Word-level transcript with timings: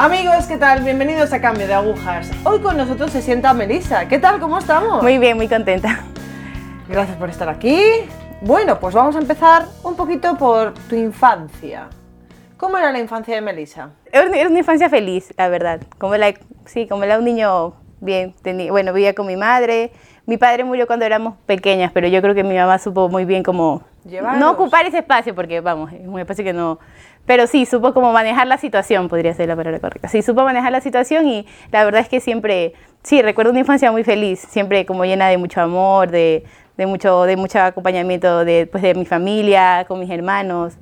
Amigos, 0.00 0.46
¿qué 0.46 0.56
tal? 0.56 0.82
Bienvenidos 0.82 1.30
a 1.34 1.42
Cambio 1.42 1.66
de 1.66 1.74
Agujas. 1.74 2.30
Hoy 2.44 2.60
con 2.60 2.78
nosotros 2.78 3.10
se 3.10 3.20
sienta 3.20 3.52
Melissa. 3.52 4.08
¿Qué 4.08 4.18
tal? 4.18 4.40
¿Cómo 4.40 4.56
estamos? 4.56 5.02
Muy 5.02 5.18
bien, 5.18 5.36
muy 5.36 5.46
contenta. 5.46 6.04
Gracias 6.88 7.18
por 7.18 7.28
estar 7.28 7.50
aquí. 7.50 7.78
Bueno, 8.40 8.80
pues 8.80 8.94
vamos 8.94 9.14
a 9.14 9.18
empezar 9.18 9.66
un 9.82 9.96
poquito 9.96 10.38
por 10.38 10.72
tu 10.88 10.96
infancia. 10.96 11.88
¿Cómo 12.56 12.78
era 12.78 12.90
la 12.92 12.98
infancia 12.98 13.34
de 13.34 13.42
Melissa? 13.42 13.90
Era 14.10 14.26
una, 14.48 14.58
infancia 14.58 14.88
feliz, 14.88 15.34
la 15.36 15.50
verdad. 15.50 15.82
Como 15.98 16.16
la, 16.16 16.32
sí, 16.64 16.88
como 16.88 17.04
era 17.04 17.18
un 17.18 17.26
niño 17.26 17.74
bien. 18.00 18.34
Tenía, 18.40 18.70
bueno, 18.70 18.94
vivía 18.94 19.14
con 19.14 19.26
mi 19.26 19.36
madre. 19.36 19.92
Mi 20.24 20.38
padre 20.38 20.64
murió 20.64 20.86
cuando 20.86 21.04
éramos 21.04 21.34
pequeñas, 21.44 21.92
pero 21.92 22.08
yo 22.08 22.22
creo 22.22 22.34
que 22.34 22.42
mi 22.42 22.56
mamá 22.56 22.78
supo 22.78 23.10
muy 23.10 23.26
bien 23.26 23.42
cómo 23.42 23.82
no 24.38 24.52
ocupar 24.52 24.86
ese 24.86 24.98
espacio, 24.98 25.34
porque 25.34 25.60
vamos, 25.60 25.92
es 25.92 26.06
un 26.06 26.18
espacio 26.18 26.44
que 26.44 26.54
no. 26.54 26.78
Pero 27.26 27.46
sí, 27.46 27.66
supo 27.66 27.94
cómo 27.94 28.12
manejar 28.12 28.46
la 28.46 28.58
situación, 28.58 29.08
podría 29.08 29.34
ser 29.34 29.48
la 29.48 29.56
palabra 29.56 29.78
correcta. 29.78 30.08
Sí, 30.08 30.22
supo 30.22 30.42
manejar 30.42 30.72
la 30.72 30.80
situación 30.80 31.28
y 31.28 31.46
la 31.70 31.84
verdad 31.84 32.00
es 32.00 32.08
que 32.08 32.20
siempre, 32.20 32.74
sí, 33.02 33.22
recuerdo 33.22 33.52
una 33.52 33.60
infancia 33.60 33.92
muy 33.92 34.04
feliz, 34.04 34.40
siempre 34.40 34.84
como 34.84 35.04
llena 35.04 35.28
de 35.28 35.38
mucho 35.38 35.60
amor, 35.60 36.10
de, 36.10 36.44
de 36.76 36.86
mucho, 36.86 37.24
de 37.24 37.36
mucho 37.36 37.60
acompañamiento 37.60 38.44
de, 38.44 38.66
pues, 38.66 38.82
de 38.82 38.94
mi 38.94 39.04
familia, 39.04 39.84
con 39.86 40.00
mis 40.00 40.10
hermanos. 40.10 40.74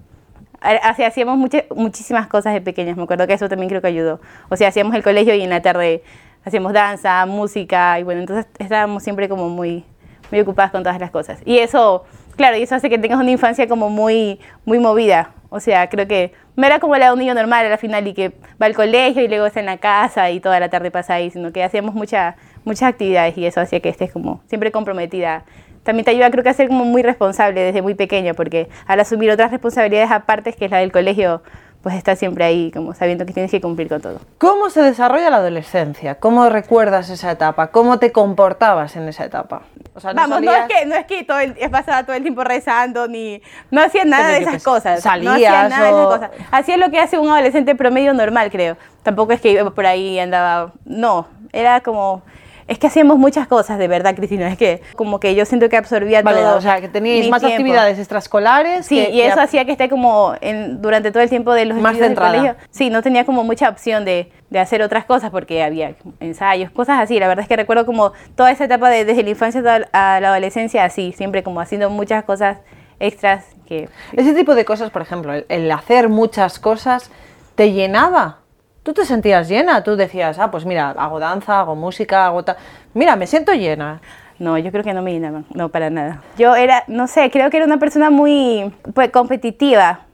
Así, 0.60 1.04
hacíamos 1.04 1.38
muchísimas 1.74 2.26
cosas 2.26 2.52
de 2.54 2.60
pequeñas, 2.60 2.96
me 2.96 3.04
acuerdo 3.04 3.26
que 3.26 3.34
eso 3.34 3.48
también 3.48 3.68
creo 3.68 3.80
que 3.80 3.88
ayudó. 3.88 4.20
O 4.48 4.56
sea, 4.56 4.68
hacíamos 4.68 4.94
el 4.94 5.02
colegio 5.02 5.34
y 5.34 5.42
en 5.42 5.50
la 5.50 5.62
tarde 5.62 6.02
hacíamos 6.44 6.72
danza, 6.72 7.24
música, 7.26 8.00
y 8.00 8.02
bueno, 8.02 8.20
entonces 8.20 8.46
estábamos 8.58 9.02
siempre 9.02 9.28
como 9.28 9.48
muy, 9.48 9.84
muy 10.30 10.40
ocupadas 10.40 10.72
con 10.72 10.82
todas 10.82 10.98
las 10.98 11.10
cosas. 11.10 11.40
Y 11.44 11.58
eso, 11.58 12.04
claro, 12.36 12.56
y 12.56 12.62
eso 12.62 12.74
hace 12.74 12.90
que 12.90 12.98
tengas 12.98 13.20
una 13.20 13.30
infancia 13.30 13.68
como 13.68 13.88
muy, 13.90 14.40
muy 14.64 14.78
movida. 14.78 15.30
O 15.50 15.60
sea, 15.60 15.88
creo 15.88 16.06
que 16.06 16.32
no 16.56 16.66
era 16.66 16.78
como 16.78 16.96
la 16.96 17.06
de 17.06 17.12
un 17.12 17.18
niño 17.18 17.34
normal 17.34 17.64
a 17.64 17.68
la 17.70 17.78
final 17.78 18.06
y 18.06 18.14
que 18.14 18.32
va 18.60 18.66
al 18.66 18.74
colegio 18.74 19.22
y 19.22 19.28
luego 19.28 19.46
está 19.46 19.60
en 19.60 19.66
la 19.66 19.78
casa 19.78 20.30
y 20.30 20.40
toda 20.40 20.60
la 20.60 20.68
tarde 20.68 20.90
pasa 20.90 21.14
ahí, 21.14 21.30
sino 21.30 21.52
que 21.52 21.64
hacíamos 21.64 21.94
mucha, 21.94 22.36
muchas 22.64 22.90
actividades 22.90 23.36
y 23.38 23.46
eso 23.46 23.60
hacía 23.60 23.80
que 23.80 23.88
estés 23.88 24.12
como 24.12 24.42
siempre 24.46 24.70
comprometida. 24.70 25.44
También 25.84 26.04
te 26.04 26.10
ayuda 26.10 26.30
creo 26.30 26.44
que 26.44 26.50
a 26.50 26.54
ser 26.54 26.68
como 26.68 26.84
muy 26.84 27.02
responsable 27.02 27.62
desde 27.62 27.80
muy 27.80 27.94
pequeña, 27.94 28.34
porque 28.34 28.68
al 28.86 29.00
asumir 29.00 29.30
otras 29.30 29.50
responsabilidades 29.50 30.10
aparte, 30.10 30.52
que 30.52 30.66
es 30.66 30.70
la 30.70 30.78
del 30.78 30.92
colegio, 30.92 31.42
pues 31.82 31.94
estás 31.94 32.18
siempre 32.18 32.44
ahí 32.44 32.70
como 32.72 32.92
sabiendo 32.92 33.24
que 33.24 33.32
tienes 33.32 33.50
que 33.50 33.60
cumplir 33.60 33.88
con 33.88 34.00
todo. 34.00 34.20
¿Cómo 34.38 34.68
se 34.68 34.82
desarrolla 34.82 35.30
la 35.30 35.36
adolescencia? 35.36 36.16
¿Cómo 36.16 36.48
recuerdas 36.48 37.08
esa 37.08 37.30
etapa? 37.30 37.68
¿Cómo 37.68 37.98
te 37.98 38.10
comportabas 38.12 38.96
en 38.96 39.08
esa 39.08 39.24
etapa? 39.24 39.62
O 39.94 40.00
sea, 40.00 40.12
Vamos, 40.12 40.40
no 40.42 40.50
salías- 40.52 40.68
es 40.70 40.76
que, 40.76 40.86
no 40.86 40.94
es 40.96 41.06
que 41.06 41.24
todo 41.24 41.38
el, 41.38 41.54
pasaba 41.70 42.04
todo 42.04 42.14
el 42.16 42.22
tiempo 42.22 42.42
rezando, 42.44 43.06
ni 43.08 43.40
no 43.70 43.80
hacía 43.82 44.04
nada 44.04 44.28
de 44.28 44.38
esas 44.38 44.62
cosas. 44.62 44.96
no 44.96 45.02
salías 45.02 45.34
hacía 45.34 45.68
nada 45.68 45.86
de 45.86 45.92
o- 45.92 46.14
esas 46.16 46.28
cosas. 46.30 46.46
Hacía 46.50 46.76
lo 46.76 46.90
que 46.90 46.98
hace 46.98 47.18
un 47.18 47.28
adolescente 47.30 47.74
promedio 47.74 48.12
normal, 48.12 48.50
creo. 48.50 48.76
Tampoco 49.02 49.32
es 49.32 49.40
que 49.40 49.52
iba 49.52 49.70
por 49.70 49.86
ahí 49.86 50.14
y 50.14 50.18
andaba. 50.18 50.72
No, 50.84 51.28
era 51.52 51.80
como. 51.80 52.22
Es 52.68 52.78
que 52.78 52.86
hacíamos 52.86 53.18
muchas 53.18 53.48
cosas, 53.48 53.78
de 53.78 53.88
verdad, 53.88 54.14
Cristina. 54.14 54.46
Es 54.52 54.58
que 54.58 54.82
como 54.94 55.18
que 55.18 55.34
yo 55.34 55.44
siento 55.46 55.68
que 55.70 55.76
absorbía 55.78 56.20
Vale, 56.22 56.40
todo. 56.42 56.56
o 56.58 56.60
sea, 56.60 56.80
que 56.82 56.88
teníais 56.88 57.28
más 57.30 57.40
tiempo. 57.40 57.56
actividades 57.56 57.98
extraescolares. 57.98 58.84
Sí, 58.86 58.96
que- 59.06 59.10
y 59.10 59.22
eso 59.22 59.40
hacía 59.40 59.64
que 59.64 59.72
esté 59.72 59.88
como 59.88 60.34
en, 60.42 60.80
durante 60.82 61.10
todo 61.10 61.22
el 61.22 61.30
tiempo 61.30 61.54
de 61.54 61.64
los 61.64 61.78
Más 61.78 61.94
estudios 61.94 62.14
del 62.14 62.18
colegio. 62.18 62.56
Sí, 62.70 62.90
no 62.90 63.02
tenía 63.02 63.24
como 63.24 63.42
mucha 63.42 63.68
opción 63.70 64.04
de, 64.04 64.30
de 64.50 64.58
hacer 64.58 64.82
otras 64.82 65.06
cosas 65.06 65.30
porque 65.30 65.62
había 65.62 65.94
ensayos, 66.20 66.70
cosas 66.70 67.00
así. 67.00 67.18
La 67.18 67.26
verdad 67.26 67.42
es 67.42 67.48
que 67.48 67.56
recuerdo 67.56 67.86
como 67.86 68.12
toda 68.36 68.50
esa 68.50 68.64
etapa 68.66 68.90
de, 68.90 69.04
desde 69.06 69.22
la 69.22 69.30
infancia 69.30 69.60
a 69.92 70.20
la 70.20 70.28
adolescencia 70.28 70.84
así, 70.84 71.12
siempre 71.16 71.42
como 71.42 71.60
haciendo 71.62 71.88
muchas 71.88 72.24
cosas 72.24 72.58
extras 73.00 73.46
que... 73.66 73.88
Ese 74.12 74.34
tipo 74.34 74.54
de 74.54 74.64
cosas, 74.66 74.90
por 74.90 75.00
ejemplo, 75.02 75.32
el, 75.32 75.46
el 75.48 75.70
hacer 75.72 76.08
muchas 76.10 76.58
cosas, 76.58 77.10
¿te 77.54 77.72
llenaba? 77.72 78.40
¿Tú 78.82 78.94
te 78.94 79.04
sentías 79.04 79.48
llena? 79.48 79.82
Tú 79.82 79.96
decías, 79.96 80.38
ah, 80.38 80.50
pues 80.50 80.64
mira, 80.64 80.90
hago 80.90 81.18
danza, 81.18 81.60
hago 81.60 81.74
música, 81.74 82.26
hago 82.26 82.42
tal. 82.44 82.56
Mira, 82.94 83.16
me 83.16 83.26
siento 83.26 83.52
llena. 83.52 84.00
No, 84.38 84.56
yo 84.56 84.70
creo 84.70 84.84
que 84.84 84.94
no 84.94 85.02
me 85.02 85.18
no, 85.18 85.68
para 85.68 85.90
nada. 85.90 86.22
Yo 86.38 86.54
era, 86.54 86.84
no 86.86 87.08
sé, 87.08 87.28
creo 87.30 87.50
que 87.50 87.56
era 87.56 87.66
una 87.66 87.78
persona 87.78 88.08
muy 88.08 88.72
pues, 88.94 89.10
competitiva, 89.10 90.06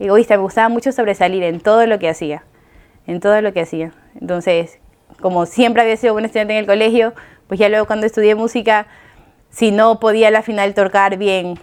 egoísta, 0.00 0.36
me 0.36 0.42
gustaba 0.42 0.68
mucho 0.68 0.90
sobresalir 0.90 1.44
en 1.44 1.60
todo 1.60 1.86
lo 1.86 2.00
que 2.00 2.08
hacía, 2.08 2.42
en 3.06 3.20
todo 3.20 3.40
lo 3.40 3.52
que 3.52 3.60
hacía. 3.60 3.92
Entonces, 4.20 4.80
como 5.20 5.46
siempre 5.46 5.82
había 5.82 5.96
sido 5.96 6.12
buena 6.12 6.26
estudiante 6.26 6.54
en 6.54 6.58
el 6.60 6.66
colegio, 6.66 7.14
pues 7.46 7.60
ya 7.60 7.68
luego 7.68 7.86
cuando 7.86 8.06
estudié 8.06 8.34
música, 8.34 8.88
si 9.50 9.70
no 9.70 10.00
podía 10.00 10.28
a 10.28 10.30
la 10.32 10.42
final 10.42 10.74
tocar 10.74 11.16
bien 11.16 11.58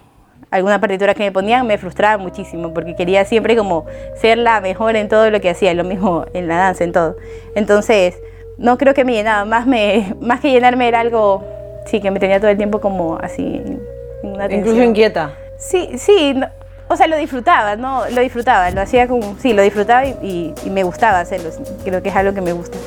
alguna 0.55 0.79
partitura 0.79 1.13
que 1.13 1.23
me 1.23 1.31
ponían, 1.31 1.67
me 1.67 1.77
frustraba 1.77 2.17
muchísimo, 2.17 2.73
porque 2.73 2.95
quería 2.95 3.25
siempre 3.25 3.55
como 3.55 3.85
ser 4.15 4.37
la 4.37 4.61
mejor 4.61 4.95
en 4.95 5.07
todo 5.09 5.29
lo 5.29 5.39
que 5.41 5.49
hacía, 5.49 5.73
lo 5.73 5.83
mismo 5.83 6.25
en 6.33 6.47
la 6.47 6.57
danza, 6.57 6.83
en 6.83 6.91
todo. 6.91 7.17
Entonces, 7.55 8.15
no 8.57 8.77
creo 8.77 8.93
que 8.93 9.03
me 9.05 9.13
llenaba, 9.13 9.45
más, 9.45 9.67
me, 9.67 10.13
más 10.21 10.39
que 10.39 10.51
llenarme 10.51 10.87
era 10.87 11.01
algo, 11.01 11.43
sí, 11.85 11.99
que 12.01 12.09
me 12.11 12.19
tenía 12.19 12.39
todo 12.39 12.49
el 12.51 12.57
tiempo 12.57 12.79
como 12.81 13.17
así, 13.21 13.43
en 13.43 13.81
una 14.23 14.45
Incluso 14.53 14.81
inquieta. 14.81 15.33
Sí, 15.57 15.89
sí, 15.97 16.33
no- 16.35 16.47
o 16.87 16.95
sea, 16.95 17.07
lo 17.07 17.17
disfrutaba, 17.17 17.75
¿no? 17.75 18.03
Lo 18.11 18.21
disfrutaba, 18.21 18.69
lo 18.69 18.79
hacía 18.81 19.07
como, 19.07 19.35
sí, 19.39 19.53
lo 19.53 19.61
disfrutaba 19.63 20.05
y, 20.05 20.15
y- 20.21 20.53
y 20.65 20.69
me 20.69 20.83
gustaba 20.83 21.19
hacerlo, 21.19 21.49
creo 21.83 22.01
que 22.03 22.09
es 22.09 22.15
algo 22.15 22.33
que 22.33 22.41
me 22.41 22.53
gusta. 22.53 22.77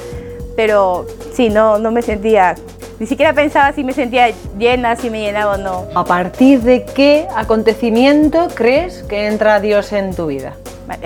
Pero 0.59 1.07
sí, 1.33 1.51
no, 1.51 1.79
no 1.79 1.93
me 1.93 2.03
sentía, 2.03 2.57
ni 2.99 3.07
siquiera 3.07 3.33
pensaba 3.33 3.73
si 3.73 3.85
me 3.85 3.93
sentía 3.93 4.31
llena, 4.59 4.97
si 4.97 5.09
me 5.09 5.21
llenaba 5.21 5.53
o 5.55 5.57
no. 5.57 5.85
¿A 5.95 6.03
partir 6.05 6.63
de 6.63 6.85
qué 6.85 7.29
acontecimiento 7.37 8.49
crees 8.57 9.05
que 9.05 9.29
entra 9.29 9.61
Dios 9.61 9.93
en 9.93 10.17
tu 10.17 10.27
vida? 10.27 10.55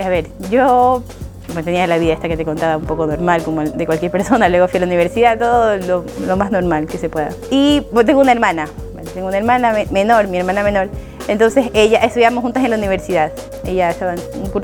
A 0.03 0.09
ver, 0.09 0.25
yo 0.49 1.03
bueno, 1.49 1.63
tenía 1.63 1.85
la 1.85 1.99
vida 1.99 2.13
esta 2.13 2.27
que 2.27 2.35
te 2.35 2.45
contaba 2.45 2.77
un 2.77 2.85
poco 2.85 3.05
normal, 3.05 3.43
como 3.43 3.61
de 3.63 3.85
cualquier 3.85 4.09
persona. 4.09 4.49
Luego 4.49 4.67
fui 4.67 4.77
a 4.77 4.81
la 4.81 4.87
universidad, 4.87 5.37
todo 5.37 5.77
lo, 5.77 6.03
lo 6.25 6.35
más 6.35 6.49
normal 6.49 6.87
que 6.87 6.97
se 6.97 7.09
pueda. 7.09 7.29
Y 7.51 7.83
bueno, 7.91 8.07
tengo 8.07 8.21
una 8.21 8.31
hermana, 8.31 8.67
tengo 9.13 9.27
una 9.27 9.37
hermana 9.37 9.71
me- 9.71 9.85
menor, 9.91 10.29
mi 10.29 10.39
hermana 10.39 10.63
menor. 10.63 10.89
Entonces 11.27 11.69
ella, 11.73 11.99
estudiamos 11.99 12.43
juntas 12.43 12.63
en 12.63 12.71
la 12.71 12.77
universidad. 12.77 13.31
Ella 13.65 13.89
estaba 13.89 14.15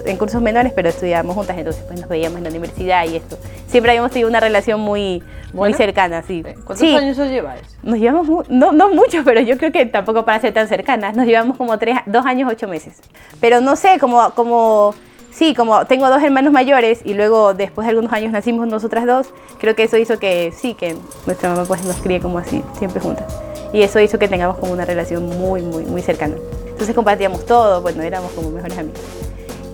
en, 0.06 0.18
cursos 0.18 0.42
menores, 0.42 0.74
pero 0.76 0.90
estudiábamos 0.90 1.36
juntas, 1.36 1.58
entonces 1.58 1.84
pues 1.88 2.00
nos 2.00 2.10
veíamos 2.10 2.38
en 2.38 2.44
la 2.44 2.50
universidad 2.50 3.06
y 3.08 3.16
esto. 3.16 3.38
Siempre 3.68 3.92
habíamos 3.92 4.12
tenido 4.12 4.30
una 4.30 4.40
relación 4.40 4.80
muy, 4.82 5.24
muy 5.54 5.74
cercana, 5.74 6.22
sí. 6.22 6.44
¿Cuántos 6.44 6.80
Sí, 6.80 6.96
años 6.96 7.18
os 7.18 7.30
lleváis? 7.30 7.62
nos 7.82 7.98
llevamos, 7.98 8.50
no, 8.50 8.72
no 8.74 8.90
mucho, 8.94 9.24
pero 9.24 9.40
yo 9.42 9.58
creo 9.58 9.72
que 9.72 9.86
tampoco 9.86 10.26
para 10.26 10.40
ser 10.42 10.54
tan 10.54 10.68
cercanas. 10.68 11.16
Nos 11.16 11.26
llevamos 11.26 11.56
como 11.56 11.78
tres, 11.78 11.98
dos 12.06 12.26
años, 12.26 12.52
ocho 12.52 12.68
meses. 12.68 12.98
Pero 13.40 13.62
no 13.62 13.76
sé, 13.78 13.98
como, 14.00 14.32
como, 14.32 14.94
sí, 15.32 15.54
como 15.56 15.86
tengo 15.86 16.10
dos 16.10 16.22
hermanos 16.24 16.52
mayores 16.54 17.02
y 17.04 17.14
luego 17.14 17.54
después 17.54 17.86
de 17.86 17.90
algunos 17.92 18.12
años 18.14 18.32
nacimos 18.32 18.68
nosotras 18.68 19.06
dos, 19.06 19.28
creo 19.60 19.76
que 19.76 19.84
eso 19.84 19.98
hizo 19.98 20.20
que 20.20 20.52
sí, 20.56 20.74
que 20.74 20.96
nuestra 21.26 21.50
mamá 21.50 21.66
pues 21.66 21.84
nos 21.86 21.98
críe 21.98 22.20
como 22.20 22.40
así, 22.40 22.64
siempre 22.78 23.00
juntas. 23.00 23.26
Y 23.72 23.82
eso 23.84 24.00
hizo 24.00 24.18
que 24.18 24.28
tengamos 24.28 24.58
como 24.58 24.72
una 24.74 24.86
relación 24.86 25.26
muy, 25.26 25.62
muy, 25.62 25.84
muy 25.86 26.02
cercana. 26.02 26.36
Entonces 26.68 26.96
compartíamos 26.96 27.46
todo, 27.46 27.82
bueno, 27.82 28.02
éramos 28.04 28.32
como 28.32 28.50
mejores 28.50 28.78
amigos. 28.78 29.00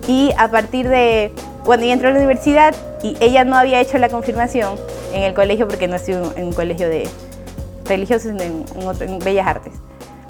Y 0.08 0.32
a 0.38 0.50
partir 0.50 0.88
de, 0.88 1.32
cuando 1.64 1.84
ella 1.84 1.94
entró 1.94 2.08
a 2.08 2.12
la 2.12 2.18
universidad 2.18 2.74
y 3.02 3.16
ella 3.20 3.44
no 3.44 3.56
había 3.56 3.80
hecho 3.80 3.98
la 3.98 4.08
confirmación 4.08 4.74
en 5.12 5.22
el 5.22 5.34
colegio 5.34 5.66
porque 5.66 5.86
estudió 5.86 6.32
en 6.36 6.44
un 6.46 6.52
colegio 6.52 6.88
de 6.88 7.08
religioso, 7.86 8.28
sino 8.28 8.42
en, 8.42 8.64
en 8.78 8.86
otro- 8.86 9.06
en 9.06 9.18
Bellas 9.18 9.46
Artes. 9.46 9.72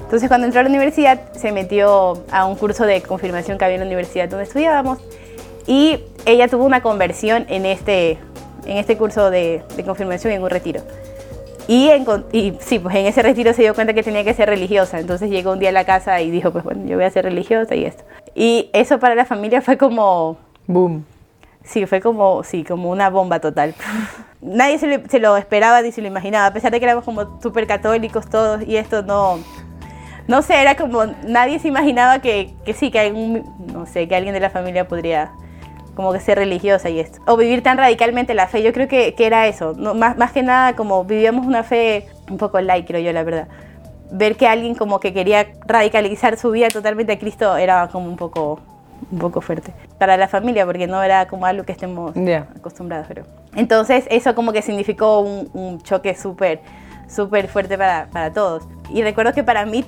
Entonces 0.06 0.28
cuando 0.28 0.47
entró 0.47 0.61
a 0.61 0.62
la 0.62 0.69
universidad 0.71 1.21
se 1.34 1.50
metió 1.53 2.22
a 2.31 2.47
un 2.47 2.55
curso 2.56 2.87
de 2.87 3.03
confirmación 3.03 3.59
que 3.59 3.65
había 3.65 3.75
en 3.75 3.81
la 3.81 3.87
universidad 3.87 4.28
donde 4.28 4.44
estudiábamos 4.44 4.99
y 5.67 5.99
ella 6.25 6.47
tuvo 6.49 6.65
una 6.65 6.81
conversión 6.81 7.44
en 7.49 7.67
este, 7.67 8.12
en 8.67 8.77
este 8.77 8.97
curso 8.97 9.31
de, 9.31 9.62
de 9.77 9.84
confirmación 9.84 10.33
en 10.33 10.43
un 10.43 10.50
retiro. 10.50 10.81
Y, 11.69 11.88
encon- 11.88 12.25
y 12.31 12.55
sí, 12.61 12.79
pues 12.79 12.94
en 12.94 13.06
ese 13.06 13.20
retiro 13.23 13.53
se 13.53 13.62
dio 13.62 13.75
cuenta 13.75 13.93
que 13.93 14.05
tenía 14.05 14.23
que 14.23 14.32
ser 14.35 14.49
religiosa. 14.49 15.00
Entonces 15.00 15.29
llegó 15.29 15.50
un 15.50 15.58
día 15.58 15.70
a 15.70 15.73
la 15.73 15.85
casa 15.85 16.20
y 16.20 16.31
dijo, 16.31 16.53
pues 16.53 16.62
bueno, 16.62 16.87
yo 16.87 16.94
voy 16.94 17.05
a 17.05 17.11
ser 17.11 17.25
religiosa 17.25 17.75
y 17.75 17.85
esto. 17.85 18.05
Y 18.37 18.70
eso 18.73 19.00
para 19.00 19.17
la 19.17 19.25
familia 19.25 19.61
fue 19.61 19.76
como, 19.76 20.37
Boom. 20.69 21.05
sí, 21.64 21.85
fue 21.87 22.00
como, 22.00 22.44
sí, 22.44 22.62
como 22.62 22.88
una 22.91 23.11
bomba 23.11 23.41
total. 23.41 23.75
Nadie 24.41 24.79
se, 24.79 24.87
le- 24.87 25.08
se 25.08 25.19
lo 25.19 25.37
esperaba 25.37 25.82
ni 25.82 25.91
se 25.91 26.00
lo 26.00 26.06
imaginaba, 26.06 26.47
a 26.47 26.53
pesar 26.53 26.70
de 26.70 26.79
que 26.79 26.85
éramos 26.85 27.03
como 27.05 27.41
súper 27.43 27.67
católicos 27.67 28.31
todos 28.31 28.62
y 28.64 28.76
esto 28.76 29.03
no, 29.03 29.41
no 30.28 30.43
sé, 30.43 30.61
era 30.61 30.75
como, 30.76 31.05
nadie 31.26 31.58
se 31.58 31.69
imaginaba 31.69 32.19
que, 32.20 32.55
que 32.64 32.73
sí, 32.73 32.90
que 32.90 32.99
algún, 33.00 33.44
no 33.73 33.87
sé, 33.87 34.08
que 34.08 34.17
alguien 34.17 34.34
de 34.34 34.40
la 34.40 34.50
familia 34.50 34.88
podría 34.88 35.31
como 35.94 36.12
que 36.12 36.20
ser 36.20 36.37
religiosa 36.38 36.90
y 36.90 37.00
esto. 37.00 37.20
O 37.26 37.37
vivir 37.37 37.62
tan 37.62 37.78
radicalmente 37.78 38.34
la 38.34 38.49
fe. 38.49 38.62
Yo 38.62 38.73
creo 38.75 38.87
que, 38.87 39.14
que 39.14 39.26
era 39.26 39.46
eso. 39.46 39.73
No, 39.78 39.94
más, 39.94 40.19
más 40.19 40.31
que 40.32 40.43
nada 40.43 40.76
como 40.76 41.05
vivíamos 41.05 41.46
una 41.46 41.62
fe 41.62 42.06
un 42.31 42.37
poco 42.37 42.61
light, 42.61 42.87
creo 42.87 43.00
yo, 43.00 43.12
la 43.12 43.23
verdad. 43.23 43.49
Ver 44.11 44.37
que 44.37 44.46
alguien 44.46 44.75
como 44.75 45.00
que 45.00 45.14
quería 45.14 45.46
radicalizar 45.67 46.37
su 46.37 46.50
vida 46.50 46.69
totalmente 46.69 47.12
a 47.14 47.19
Cristo 47.19 47.56
era 47.56 47.88
como 47.88 48.08
un 48.11 48.17
poco, 48.17 48.61
un 49.11 49.19
poco 49.19 49.40
fuerte. 49.40 49.72
Para 49.99 50.19
la 50.19 50.29
familia, 50.29 50.67
porque 50.67 50.87
no 50.87 51.02
era 51.02 51.26
como 51.29 51.46
algo 51.46 51.64
que 51.64 51.72
estemos 51.72 52.12
Ya. 52.14 52.46
acostumbrados, 52.58 53.06
creo. 53.06 53.25
Entonces 53.55 54.05
eso 54.11 54.34
como 54.34 54.52
que 54.52 54.61
significó 54.61 55.20
un, 55.20 55.49
un 55.55 55.81
choque 55.81 56.14
súper, 56.14 56.61
súper 57.08 57.49
fuerte 57.49 57.79
para, 57.79 58.08
para 58.12 58.32
todos. 58.34 58.64
Y 58.90 59.02
recuerdo 59.02 59.32
que 59.32 59.43
para 59.43 59.64
mí 59.64 59.82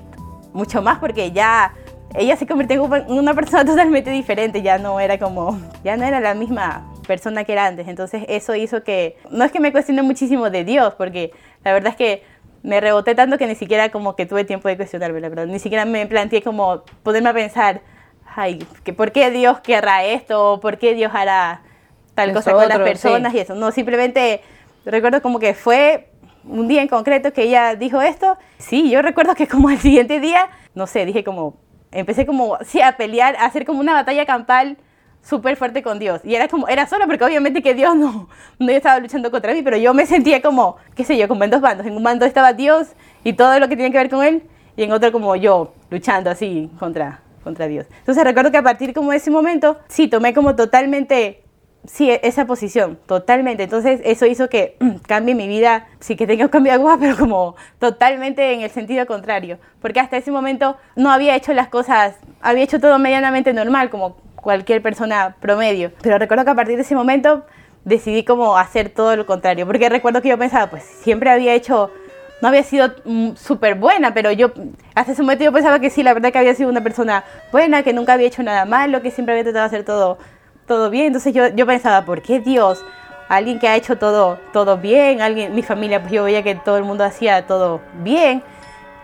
mucho 0.53 0.83
más 0.83 0.99
porque 0.99 1.33
ya 1.33 1.75
ella 2.15 2.37
se 2.37 2.47
convirtió 2.47 2.85
en 2.95 3.13
una 3.13 3.35
persona 3.35 3.65
totalmente 3.67 4.11
diferente, 4.11 4.63
ya 4.63 4.79
no 4.79 5.01
era 5.01 5.19
como, 5.19 5.59
ya 5.85 5.97
no 5.97 6.05
era 6.05 6.21
la 6.21 6.35
misma 6.35 6.93
persona 7.07 7.45
que 7.45 7.53
era 7.53 7.67
antes. 7.67 7.89
Entonces 7.89 8.25
eso 8.29 8.55
hizo 8.55 8.83
que, 8.83 9.17
no 9.31 9.45
es 9.45 9.53
que 9.53 9.61
me 9.61 9.73
cuestione 9.73 10.03
muchísimo 10.03 10.51
de 10.51 10.65
Dios, 10.65 10.95
porque 10.95 11.33
la 11.65 11.73
verdad 11.73 11.91
es 11.91 11.97
que 11.97 12.23
me 12.63 12.81
reboté 12.81 13.15
tanto 13.15 13.39
que 13.39 13.47
ni 13.47 13.55
siquiera 13.55 13.91
como 13.91 14.17
que 14.17 14.27
tuve 14.27 14.45
tiempo 14.45 14.69
de 14.69 14.77
cuestionarme, 14.77 15.21
la 15.21 15.29
verdad. 15.29 15.47
Ni 15.47 15.59
siquiera 15.59 15.85
me 15.85 16.07
planteé 16.07 16.43
como 16.43 16.83
ponerme 17.03 17.31
a 17.31 17.35
pensar, 17.35 17.83
ay, 18.35 18.59
que 18.85 18.93
¿por 18.93 19.13
qué 19.13 19.31
Dios 19.31 19.61
querrá 19.61 20.05
esto? 20.05 20.53
¿O 20.53 20.61
¿Por 20.61 20.79
qué 20.79 20.95
Dios 20.95 21.13
hará 21.15 21.63
tal 22.15 22.33
cosa 22.33 22.53
con 22.53 22.69
las 22.69 22.79
personas 22.79 23.35
y 23.35 23.39
eso? 23.39 23.55
No, 23.55 23.71
simplemente 23.71 24.43
recuerdo 24.85 25.23
como 25.23 25.39
que 25.39 25.55
fue 25.55 26.11
un 26.49 26.69
día 26.69 26.83
en 26.83 26.89
concreto 26.89 27.33
que 27.33 27.43
ella 27.43 27.75
dijo 27.75 28.01
esto. 28.01 28.37
Sí, 28.59 28.91
yo 28.91 29.03
recuerdo 29.03 29.35
que 29.35 29.47
como 29.47 29.69
al 29.69 29.79
siguiente 29.79 30.21
día, 30.21 30.49
no 30.75 30.87
sé, 30.87 31.05
dije 31.07 31.25
como, 31.25 31.57
empecé 31.93 32.27
como, 32.27 32.59
sí, 32.65 32.81
a 32.81 32.97
pelear, 32.97 33.37
a 33.37 33.47
hacer 33.47 33.65
como 33.65 33.81
una 33.81 33.93
batalla 33.93 34.27
campal 34.27 34.77
súper 35.23 35.57
fuerte 35.57 35.83
con 35.83 35.99
Dios. 35.99 36.21
Y 36.25 36.35
era 36.35 36.49
como, 36.49 36.69
era 36.69 36.87
sola 36.87 37.07
porque 37.07 37.25
obviamente 37.25 37.63
que 37.63 37.75
Dios 37.75 37.95
no, 37.97 38.29
no 38.59 38.71
estaba 38.71 38.99
luchando 38.99 39.31
contra 39.31 39.53
mí, 39.53 39.63
pero 39.63 39.77
yo 39.77 39.95
me 39.95 40.07
sentía 40.07 40.41
como, 40.43 40.77
qué 40.95 41.05
sé 41.05 41.17
yo, 41.17 41.29
como 41.29 41.45
en 41.45 41.51
dos 41.51 41.61
bandos. 41.61 41.87
En 41.87 41.97
un 41.97 42.03
bando 42.03 42.25
estaba 42.25 42.53
Dios 42.53 42.89
y 43.25 43.33
todo 43.35 43.59
lo 43.59 43.69
que 43.69 43.77
tenía 43.77 43.91
que 43.91 43.99
ver 43.99 44.11
con 44.11 44.25
él, 44.25 44.43
y 44.77 44.85
en 44.85 44.93
otro 44.93 45.11
como 45.13 45.35
yo, 45.37 45.75
luchando 45.91 46.31
así 46.31 46.71
contra, 46.79 47.21
contra 47.43 47.67
Dios. 47.67 47.87
Entonces 47.99 48.23
recuerdo 48.25 48.51
que 48.51 48.59
a 48.59 48.63
partir 48.63 48.95
como 48.95 49.11
de 49.11 49.17
ese 49.17 49.31
momento, 49.31 49.77
sí, 49.89 50.09
tomé 50.09 50.33
como 50.33 50.55
totalmente, 50.55 51.43
sí, 51.89 52.11
esa 52.23 52.47
posición, 52.47 52.99
totalmente. 53.07 53.65
Entonces 53.65 54.01
eso 54.05 54.27
hizo 54.27 54.49
que 54.49 54.77
cambie 55.07 55.35
mi 55.35 55.49
vida, 55.49 55.87
sí 56.01 56.17
que 56.17 56.27
tenga 56.27 56.45
un 56.45 56.51
cambio 56.51 56.73
de 56.73 56.79
agua, 56.79 56.97
pero 57.01 57.17
como 57.17 57.57
totalmente 57.79 58.53
en 58.53 58.61
el 58.61 58.71
sentido 58.71 59.07
contrario. 59.07 59.59
Porque 59.81 60.01
hasta 60.01 60.17
ese 60.17 60.31
momento 60.31 60.77
no 60.97 61.11
había 61.11 61.35
hecho 61.35 61.53
las 61.53 61.69
cosas, 61.69 62.17
había 62.41 62.65
hecho 62.65 62.81
todo 62.81 62.99
medianamente 62.99 63.53
normal, 63.53 63.91
como 63.91 64.17
cualquier 64.37 64.83
persona 64.83 65.37
promedio. 65.41 65.93
Pero 66.03 66.19
recuerdo 66.19 66.45
que 66.45 66.51
a 66.51 66.55
partir 66.55 66.77
de 66.77 66.83
ese 66.83 66.95
momento 66.95 67.45
decidí 67.85 68.25
como 68.25 68.57
hacer 68.57 68.91
todo 68.91 69.17
lo 69.17 69.27
contrario, 69.27 69.67
porque 69.67 69.89
recuerdo 69.89 70.23
que 70.23 70.29
yo 70.29 70.39
pensaba, 70.39 70.69
pues 70.69 70.85
siempre 70.85 71.31
había 71.31 71.55
hecho, 71.55 71.91
no 72.43 72.49
había 72.49 72.63
sido 72.63 72.93
mm, 73.05 73.35
súper 73.35 73.77
buena, 73.77 74.13
pero 74.15 74.31
yo 74.31 74.53
hasta 74.95 75.13
ese 75.13 75.23
momento 75.23 75.45
yo 75.45 75.53
pensaba 75.53 75.81
que 75.81 75.91
sí, 75.91 76.03
la 76.03 76.13
verdad 76.13 76.31
que 76.31 76.39
había 76.39 76.55
sido 76.55 76.69
una 76.69 76.83
persona 76.83 77.25
buena, 77.51 77.83
que 77.83 77.93
nunca 77.93 78.13
había 78.13 78.27
hecho 78.27 78.43
nada 78.43 78.65
malo, 78.65 79.01
que 79.01 79.11
siempre 79.11 79.33
había 79.33 79.45
tratado 79.45 79.63
de 79.63 79.67
hacer 79.67 79.85
todo, 79.85 80.19
todo 80.69 80.91
bien. 80.91 81.07
Entonces 81.07 81.35
yo, 81.35 81.49
yo 81.49 81.67
pensaba, 81.67 82.05
¿por 82.05 82.23
qué 82.23 82.39
Dios? 82.39 82.85
Alguien 83.29 83.59
que 83.59 83.67
ha 83.67 83.77
hecho 83.77 83.99
todo, 83.99 84.39
todo 84.53 84.79
bien, 84.79 85.21
alguien, 85.21 85.55
mi 85.55 85.63
familia, 85.63 86.01
pues 86.01 86.13
yo 86.13 86.25
veía 86.25 86.43
que 86.43 86.55
todo 86.55 86.77
el 86.77 86.85
mundo 86.85 87.03
hacía 87.05 87.47
todo 87.47 87.81
bien. 88.03 88.43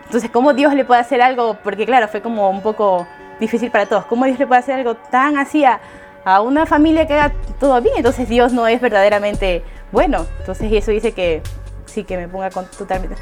Entonces, 0.05 0.29
¿cómo 0.31 0.53
Dios 0.53 0.73
le 0.73 0.85
puede 0.85 1.01
hacer 1.01 1.21
algo? 1.21 1.57
Porque 1.63 1.85
claro, 1.85 2.07
fue 2.07 2.21
como 2.21 2.49
un 2.49 2.61
poco 2.61 3.07
difícil 3.39 3.71
para 3.71 3.85
todos. 3.85 4.05
¿Cómo 4.05 4.25
Dios 4.25 4.39
le 4.39 4.47
puede 4.47 4.59
hacer 4.59 4.75
algo 4.75 4.95
tan 4.95 5.37
así 5.37 5.63
a, 5.65 5.79
una 6.41 6.65
familia 6.65 7.05
que 7.05 7.13
haga 7.13 7.33
todo 7.59 7.81
bien? 7.81 7.95
Entonces 7.97 8.29
Dios 8.29 8.53
no 8.53 8.67
es 8.67 8.79
verdaderamente 8.81 9.63
bueno. 9.91 10.25
Entonces 10.39 10.71
eso 10.71 10.91
dice 10.91 11.11
que 11.11 11.41
sí, 11.85 12.03
que 12.03 12.17
me 12.17 12.27
ponga 12.27 12.49
con, 12.49 12.65
totalmente... 12.65 13.15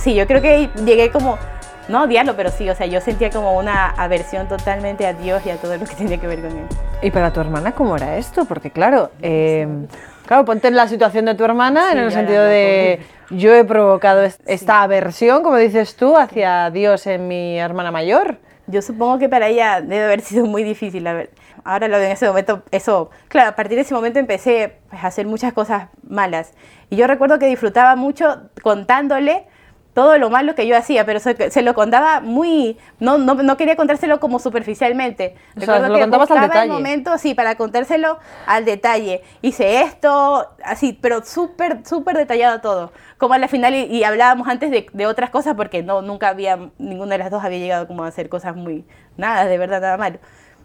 Sí, 0.00 0.14
yo 0.14 0.26
creo 0.26 0.42
que 0.42 0.68
llegué 0.84 1.10
como, 1.10 1.38
no 1.90 2.04
odiarlo, 2.04 2.36
pero 2.36 2.50
sí, 2.50 2.70
o 2.70 2.74
sea, 2.74 2.86
yo 2.86 3.00
sentía 3.00 3.30
como 3.30 3.58
una 3.58 3.90
aversión 3.90 4.48
totalmente 4.48 5.06
a 5.06 5.12
Dios 5.12 5.44
y 5.44 5.50
a 5.50 5.56
todo 5.56 5.76
lo 5.76 5.84
que 5.84 5.94
tenía 5.96 6.18
que 6.18 6.26
ver 6.26 6.40
con 6.40 6.52
él. 6.52 6.66
¿Y 7.02 7.10
para 7.10 7.32
tu 7.32 7.40
hermana 7.40 7.72
cómo 7.72 7.96
era 7.96 8.16
esto? 8.16 8.44
Porque 8.44 8.70
claro, 8.70 9.10
eh, 9.20 9.66
claro, 10.24 10.44
ponte 10.44 10.68
en 10.68 10.76
la 10.76 10.86
situación 10.86 11.24
de 11.24 11.34
tu 11.34 11.44
hermana 11.44 11.92
en 11.92 11.98
el 11.98 12.12
sentido 12.12 12.44
de 12.44 13.00
yo 13.30 13.54
he 13.54 13.64
provocado 13.64 14.22
esta 14.22 14.82
aversión, 14.82 15.42
como 15.42 15.56
dices 15.56 15.96
tú, 15.96 16.16
hacia 16.16 16.70
Dios 16.70 17.06
en 17.06 17.28
mi 17.28 17.58
hermana 17.58 17.90
mayor. 17.90 18.38
Yo 18.68 18.82
supongo 18.82 19.18
que 19.18 19.28
para 19.28 19.48
ella 19.48 19.80
debe 19.80 20.04
haber 20.04 20.20
sido 20.20 20.46
muy 20.46 20.62
difícil. 20.62 21.04
Ahora 21.64 21.88
lo 21.88 21.98
de 21.98 22.06
en 22.06 22.12
ese 22.12 22.26
momento, 22.28 22.62
eso, 22.70 23.10
claro, 23.28 23.50
a 23.50 23.56
partir 23.56 23.74
de 23.74 23.82
ese 23.82 23.94
momento 23.94 24.20
empecé 24.20 24.76
pues, 24.88 25.02
a 25.02 25.08
hacer 25.08 25.26
muchas 25.26 25.52
cosas 25.52 25.88
malas. 26.08 26.52
Y 26.88 26.96
yo 26.96 27.08
recuerdo 27.08 27.40
que 27.40 27.46
disfrutaba 27.46 27.96
mucho 27.96 28.42
contándole 28.62 29.46
todo 29.94 30.18
lo 30.18 30.30
malo 30.30 30.54
que 30.54 30.66
yo 30.66 30.76
hacía, 30.76 31.04
pero 31.04 31.18
se, 31.18 31.62
lo 31.62 31.74
contaba 31.74 32.20
muy, 32.20 32.78
no, 33.00 33.18
no, 33.18 33.34
no, 33.34 33.56
quería 33.56 33.76
contárselo 33.76 34.20
como 34.20 34.38
superficialmente. 34.38 35.34
O 35.56 35.60
sea, 35.60 35.80
lo 35.80 35.98
contabas 35.98 36.30
al 36.30 36.42
detalle. 36.42 36.64
el 36.64 36.70
momento, 36.70 37.18
sí, 37.18 37.34
para 37.34 37.56
contárselo 37.56 38.18
al 38.46 38.64
detalle. 38.64 39.22
Hice 39.42 39.82
esto, 39.82 40.48
así, 40.64 40.96
pero 41.00 41.24
súper, 41.24 41.84
súper 41.84 42.16
detallado 42.16 42.60
todo. 42.60 42.92
Como 43.18 43.34
a 43.34 43.38
la 43.38 43.48
final, 43.48 43.74
y, 43.74 44.04
hablábamos 44.04 44.48
antes 44.48 44.70
de, 44.70 44.86
de, 44.92 45.06
otras 45.06 45.30
cosas, 45.30 45.54
porque 45.54 45.82
no, 45.82 46.02
nunca 46.02 46.28
había, 46.28 46.58
ninguna 46.78 47.12
de 47.12 47.18
las 47.18 47.30
dos 47.30 47.42
había 47.42 47.58
llegado 47.58 47.86
como 47.86 48.04
a 48.04 48.08
hacer 48.08 48.28
cosas 48.28 48.54
muy, 48.54 48.84
nada, 49.16 49.46
de 49.46 49.58
verdad, 49.58 49.80
nada 49.80 49.96
malo. 49.96 50.18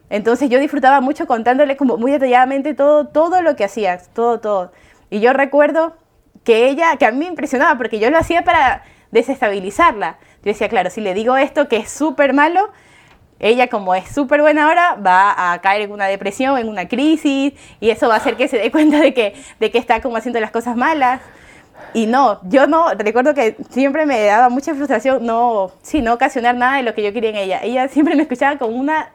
Entonces 0.09 0.49
yo 0.49 0.59
disfrutaba 0.59 1.01
mucho 1.01 1.25
contándole 1.25 1.77
como 1.77 1.97
muy 1.97 2.11
detalladamente 2.11 2.75
todo, 2.75 3.07
todo 3.07 3.41
lo 3.41 3.55
que 3.55 3.63
hacía, 3.63 3.99
todo, 4.13 4.39
todo. 4.39 4.71
Y 5.09 5.19
yo 5.19 5.33
recuerdo 5.33 5.95
que 6.43 6.67
ella, 6.67 6.95
que 6.97 7.05
a 7.05 7.11
mí 7.11 7.17
me 7.17 7.25
impresionaba, 7.25 7.77
porque 7.77 7.99
yo 7.99 8.09
lo 8.11 8.17
hacía 8.19 8.43
para 8.43 8.83
desestabilizarla. 9.15 10.17
Yo 10.43 10.51
decía, 10.51 10.69
claro, 10.69 10.91
si 10.91 11.01
le 11.01 11.15
digo 11.15 11.37
esto 11.37 11.67
que 11.67 11.77
es 11.77 11.89
súper 11.89 12.33
malo, 12.33 12.69
ella 13.39 13.67
como 13.67 13.95
es 13.95 14.07
súper 14.09 14.41
buena 14.41 14.67
ahora 14.67 14.95
va 14.95 15.53
a 15.53 15.59
caer 15.61 15.81
en 15.81 15.91
una 15.91 16.05
depresión, 16.05 16.57
en 16.57 16.69
una 16.69 16.87
crisis 16.87 17.53
y 17.79 17.89
eso 17.89 18.07
va 18.07 18.15
a 18.15 18.17
hacer 18.17 18.37
que 18.37 18.47
se 18.47 18.57
dé 18.57 18.71
cuenta 18.71 18.99
de 18.99 19.13
que, 19.13 19.33
de 19.59 19.71
que 19.71 19.77
está 19.77 20.01
como 20.01 20.17
haciendo 20.17 20.39
las 20.39 20.51
cosas 20.51 20.75
malas. 20.75 21.21
Y 21.93 22.07
no, 22.07 22.39
yo 22.43 22.67
no, 22.67 22.93
recuerdo 22.93 23.33
que 23.33 23.57
siempre 23.69 24.05
me 24.05 24.21
daba 24.23 24.49
mucha 24.49 24.73
frustración 24.75 25.25
no, 25.25 25.71
sí, 25.81 26.01
no 26.01 26.13
ocasionar 26.13 26.55
nada 26.55 26.77
de 26.77 26.83
lo 26.83 26.93
que 26.93 27.03
yo 27.03 27.11
quería 27.13 27.31
en 27.31 27.35
ella. 27.37 27.59
Ella 27.63 27.87
siempre 27.87 28.15
me 28.15 28.23
escuchaba 28.23 28.57
con 28.57 28.73
una, 28.73 29.11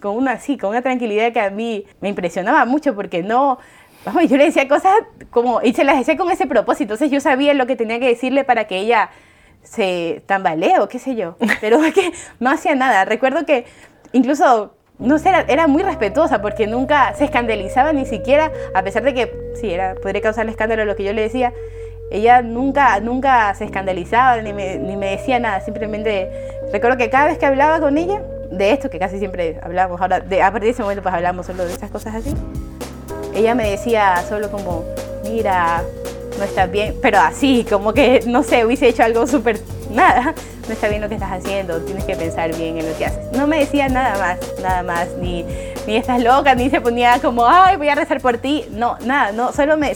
con 0.00 0.16
una, 0.16 0.38
sí, 0.38 0.58
con 0.58 0.70
una 0.70 0.82
tranquilidad 0.82 1.32
que 1.32 1.40
a 1.40 1.50
mí 1.50 1.84
me 2.00 2.08
impresionaba 2.08 2.64
mucho 2.64 2.94
porque 2.94 3.22
no, 3.22 3.58
yo 4.28 4.36
le 4.36 4.44
decía 4.44 4.68
cosas 4.68 4.94
como, 5.30 5.60
y 5.62 5.72
se 5.72 5.84
las 5.84 5.98
decía 5.98 6.16
con 6.16 6.30
ese 6.30 6.46
propósito, 6.46 6.94
entonces 6.94 7.10
yo 7.10 7.20
sabía 7.20 7.54
lo 7.54 7.66
que 7.66 7.76
tenía 7.76 7.98
que 8.00 8.08
decirle 8.08 8.44
para 8.44 8.66
que 8.66 8.78
ella 8.78 9.10
se 9.62 10.22
tambalee 10.26 10.78
o 10.80 10.88
qué 10.88 10.98
sé 10.98 11.14
yo, 11.14 11.36
pero 11.60 11.82
es 11.84 11.94
que 11.94 12.12
no 12.40 12.50
hacía 12.50 12.74
nada. 12.74 13.04
Recuerdo 13.04 13.44
que 13.44 13.66
incluso, 14.12 14.74
no 14.98 15.18
sé, 15.18 15.30
era, 15.48 15.66
muy 15.66 15.82
respetuosa 15.82 16.40
porque 16.40 16.66
nunca 16.66 17.14
se 17.14 17.24
escandalizaba 17.24 17.92
ni 17.92 18.06
siquiera, 18.06 18.52
a 18.74 18.82
pesar 18.82 19.02
de 19.02 19.14
que, 19.14 19.32
sí, 19.60 19.70
era, 19.70 19.94
podría 19.94 20.22
causarle 20.22 20.50
escándalo 20.50 20.84
lo 20.84 20.96
que 20.96 21.04
yo 21.04 21.12
le 21.12 21.22
decía, 21.22 21.52
ella 22.10 22.40
nunca, 22.40 22.98
nunca 23.00 23.54
se 23.54 23.64
escandalizaba 23.64 24.40
ni 24.40 24.52
me, 24.52 24.78
ni 24.78 24.96
me 24.96 25.10
decía 25.10 25.38
nada, 25.38 25.60
simplemente 25.60 26.30
recuerdo 26.72 26.96
que 26.96 27.10
cada 27.10 27.26
vez 27.26 27.38
que 27.38 27.46
hablaba 27.46 27.80
con 27.80 27.98
ella, 27.98 28.22
de 28.50 28.72
esto 28.72 28.88
que 28.88 28.98
casi 28.98 29.18
siempre 29.18 29.60
hablamos, 29.62 30.00
ahora 30.00 30.20
de, 30.20 30.42
a 30.42 30.50
partir 30.50 30.68
de 30.68 30.70
ese 30.70 30.82
momento 30.82 31.02
pues 31.02 31.14
hablamos 31.14 31.46
solo 31.46 31.66
de 31.66 31.72
esas 31.74 31.90
cosas 31.90 32.14
así, 32.14 32.34
ella 33.38 33.54
me 33.54 33.70
decía 33.70 34.22
solo 34.28 34.50
como, 34.50 34.84
mira, 35.22 35.82
no 36.38 36.44
estás 36.44 36.70
bien, 36.70 36.96
pero 37.00 37.18
así, 37.18 37.64
como 37.68 37.92
que, 37.92 38.22
no 38.26 38.42
sé, 38.42 38.64
hubiese 38.64 38.88
hecho 38.88 39.04
algo 39.04 39.26
súper, 39.26 39.60
nada, 39.92 40.34
no 40.66 40.72
está 40.72 40.88
bien 40.88 41.00
lo 41.00 41.08
que 41.08 41.14
estás 41.14 41.32
haciendo, 41.32 41.80
tienes 41.82 42.04
que 42.04 42.16
pensar 42.16 42.54
bien 42.56 42.78
en 42.78 42.88
lo 42.88 42.96
que 42.98 43.06
haces. 43.06 43.32
No 43.32 43.46
me 43.46 43.60
decía 43.60 43.88
nada 43.88 44.18
más, 44.18 44.38
nada 44.60 44.82
más, 44.82 45.08
ni, 45.20 45.44
ni 45.86 45.96
estás 45.96 46.22
loca, 46.22 46.54
ni 46.54 46.68
se 46.68 46.80
ponía 46.80 47.20
como, 47.20 47.46
ay, 47.46 47.76
voy 47.76 47.88
a 47.88 47.94
rezar 47.94 48.20
por 48.20 48.38
ti, 48.38 48.64
no, 48.72 48.98
nada, 49.04 49.32
no, 49.32 49.52
solo 49.52 49.76
me, 49.76 49.92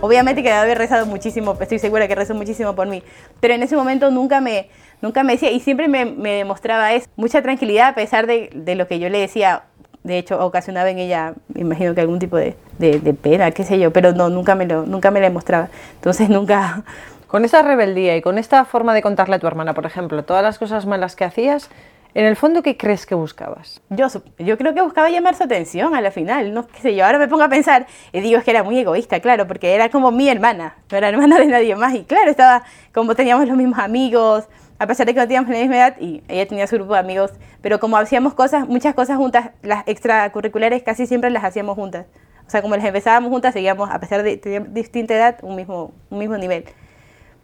obviamente 0.00 0.42
que 0.42 0.48
debe 0.48 0.60
haber 0.60 0.78
rezado 0.78 1.04
muchísimo, 1.06 1.56
estoy 1.60 1.78
segura 1.78 2.08
que 2.08 2.14
rezó 2.14 2.34
muchísimo 2.34 2.74
por 2.74 2.86
mí, 2.88 3.02
pero 3.40 3.54
en 3.54 3.62
ese 3.62 3.76
momento 3.76 4.10
nunca 4.10 4.40
me, 4.40 4.68
nunca 5.02 5.22
me 5.22 5.34
decía, 5.34 5.50
y 5.50 5.60
siempre 5.60 5.86
me, 5.88 6.06
me 6.06 6.32
demostraba 6.32 6.88
mucha 7.16 7.42
tranquilidad 7.42 7.88
a 7.88 7.94
pesar 7.94 8.26
de, 8.26 8.50
de 8.54 8.74
lo 8.74 8.86
que 8.88 8.98
yo 8.98 9.10
le 9.10 9.18
decía, 9.18 9.64
de 10.06 10.18
hecho 10.18 10.44
ocasionaba 10.44 10.88
en 10.88 10.98
ella, 10.98 11.34
me 11.52 11.62
imagino 11.62 11.94
que 11.94 12.00
algún 12.00 12.18
tipo 12.18 12.36
de, 12.36 12.56
de, 12.78 13.14
pena, 13.14 13.50
qué 13.50 13.64
sé 13.64 13.78
yo, 13.78 13.92
pero 13.92 14.12
no, 14.12 14.28
nunca 14.28 14.54
me 14.54 14.64
lo, 14.64 14.86
nunca 14.86 15.10
me 15.10 15.20
la 15.20 15.30
mostraba. 15.30 15.68
Entonces 15.94 16.28
nunca... 16.28 16.84
Con 17.26 17.44
esa 17.44 17.60
rebeldía 17.62 18.16
y 18.16 18.22
con 18.22 18.38
esta 18.38 18.64
forma 18.64 18.94
de 18.94 19.02
contarle 19.02 19.34
a 19.34 19.38
tu 19.40 19.48
hermana, 19.48 19.74
por 19.74 19.84
ejemplo, 19.84 20.24
todas 20.24 20.44
las 20.44 20.60
cosas 20.60 20.86
malas 20.86 21.16
que 21.16 21.24
hacías, 21.24 21.68
en 22.14 22.24
el 22.24 22.36
fondo, 22.36 22.62
¿qué 22.62 22.76
crees 22.76 23.04
que 23.04 23.16
buscabas? 23.16 23.82
Yo, 23.90 24.06
yo 24.38 24.56
creo 24.56 24.72
que 24.72 24.80
buscaba 24.80 25.10
llamar 25.10 25.34
su 25.34 25.42
atención 25.42 25.96
a 25.96 26.00
la 26.00 26.12
final, 26.12 26.54
no 26.54 26.68
qué 26.68 26.80
sé 26.80 26.94
yo. 26.94 27.04
Ahora 27.04 27.18
me 27.18 27.26
pongo 27.26 27.42
a 27.42 27.48
pensar 27.48 27.86
y 28.12 28.20
digo 28.20 28.38
es 28.38 28.44
que 28.44 28.52
era 28.52 28.62
muy 28.62 28.78
egoísta, 28.78 29.18
claro, 29.18 29.48
porque 29.48 29.74
era 29.74 29.90
como 29.90 30.12
mi 30.12 30.28
hermana, 30.28 30.76
no 30.90 30.96
era 30.96 31.08
hermana 31.08 31.38
de 31.38 31.46
nadie 31.46 31.74
más. 31.74 31.94
Y 31.94 32.04
claro, 32.04 32.30
estaba 32.30 32.62
como 32.94 33.16
teníamos 33.16 33.46
los 33.48 33.56
mismos 33.56 33.80
amigos, 33.80 34.44
a 34.78 34.86
pesar 34.86 35.06
de 35.06 35.14
que 35.14 35.20
no 35.20 35.26
teníamos 35.26 35.50
la 35.50 35.58
misma 35.58 35.76
edad 35.76 35.96
y 36.00 36.22
ella 36.28 36.46
tenía 36.46 36.66
su 36.66 36.76
grupo 36.76 36.94
de 36.94 37.00
amigos, 37.00 37.32
pero 37.62 37.80
como 37.80 37.96
hacíamos 37.96 38.34
cosas, 38.34 38.68
muchas 38.68 38.94
cosas 38.94 39.16
juntas, 39.16 39.50
las 39.62 39.86
extracurriculares 39.86 40.82
casi 40.82 41.06
siempre 41.06 41.30
las 41.30 41.44
hacíamos 41.44 41.76
juntas. 41.76 42.06
O 42.46 42.50
sea, 42.50 42.62
como 42.62 42.76
las 42.76 42.84
empezábamos 42.84 43.30
juntas, 43.30 43.54
seguíamos, 43.54 43.90
a 43.90 43.98
pesar 43.98 44.22
de 44.22 44.36
tener 44.36 44.72
distinta 44.72 45.14
edad, 45.14 45.38
un 45.42 45.56
mismo, 45.56 45.92
un 46.10 46.18
mismo 46.18 46.36
nivel. 46.36 46.64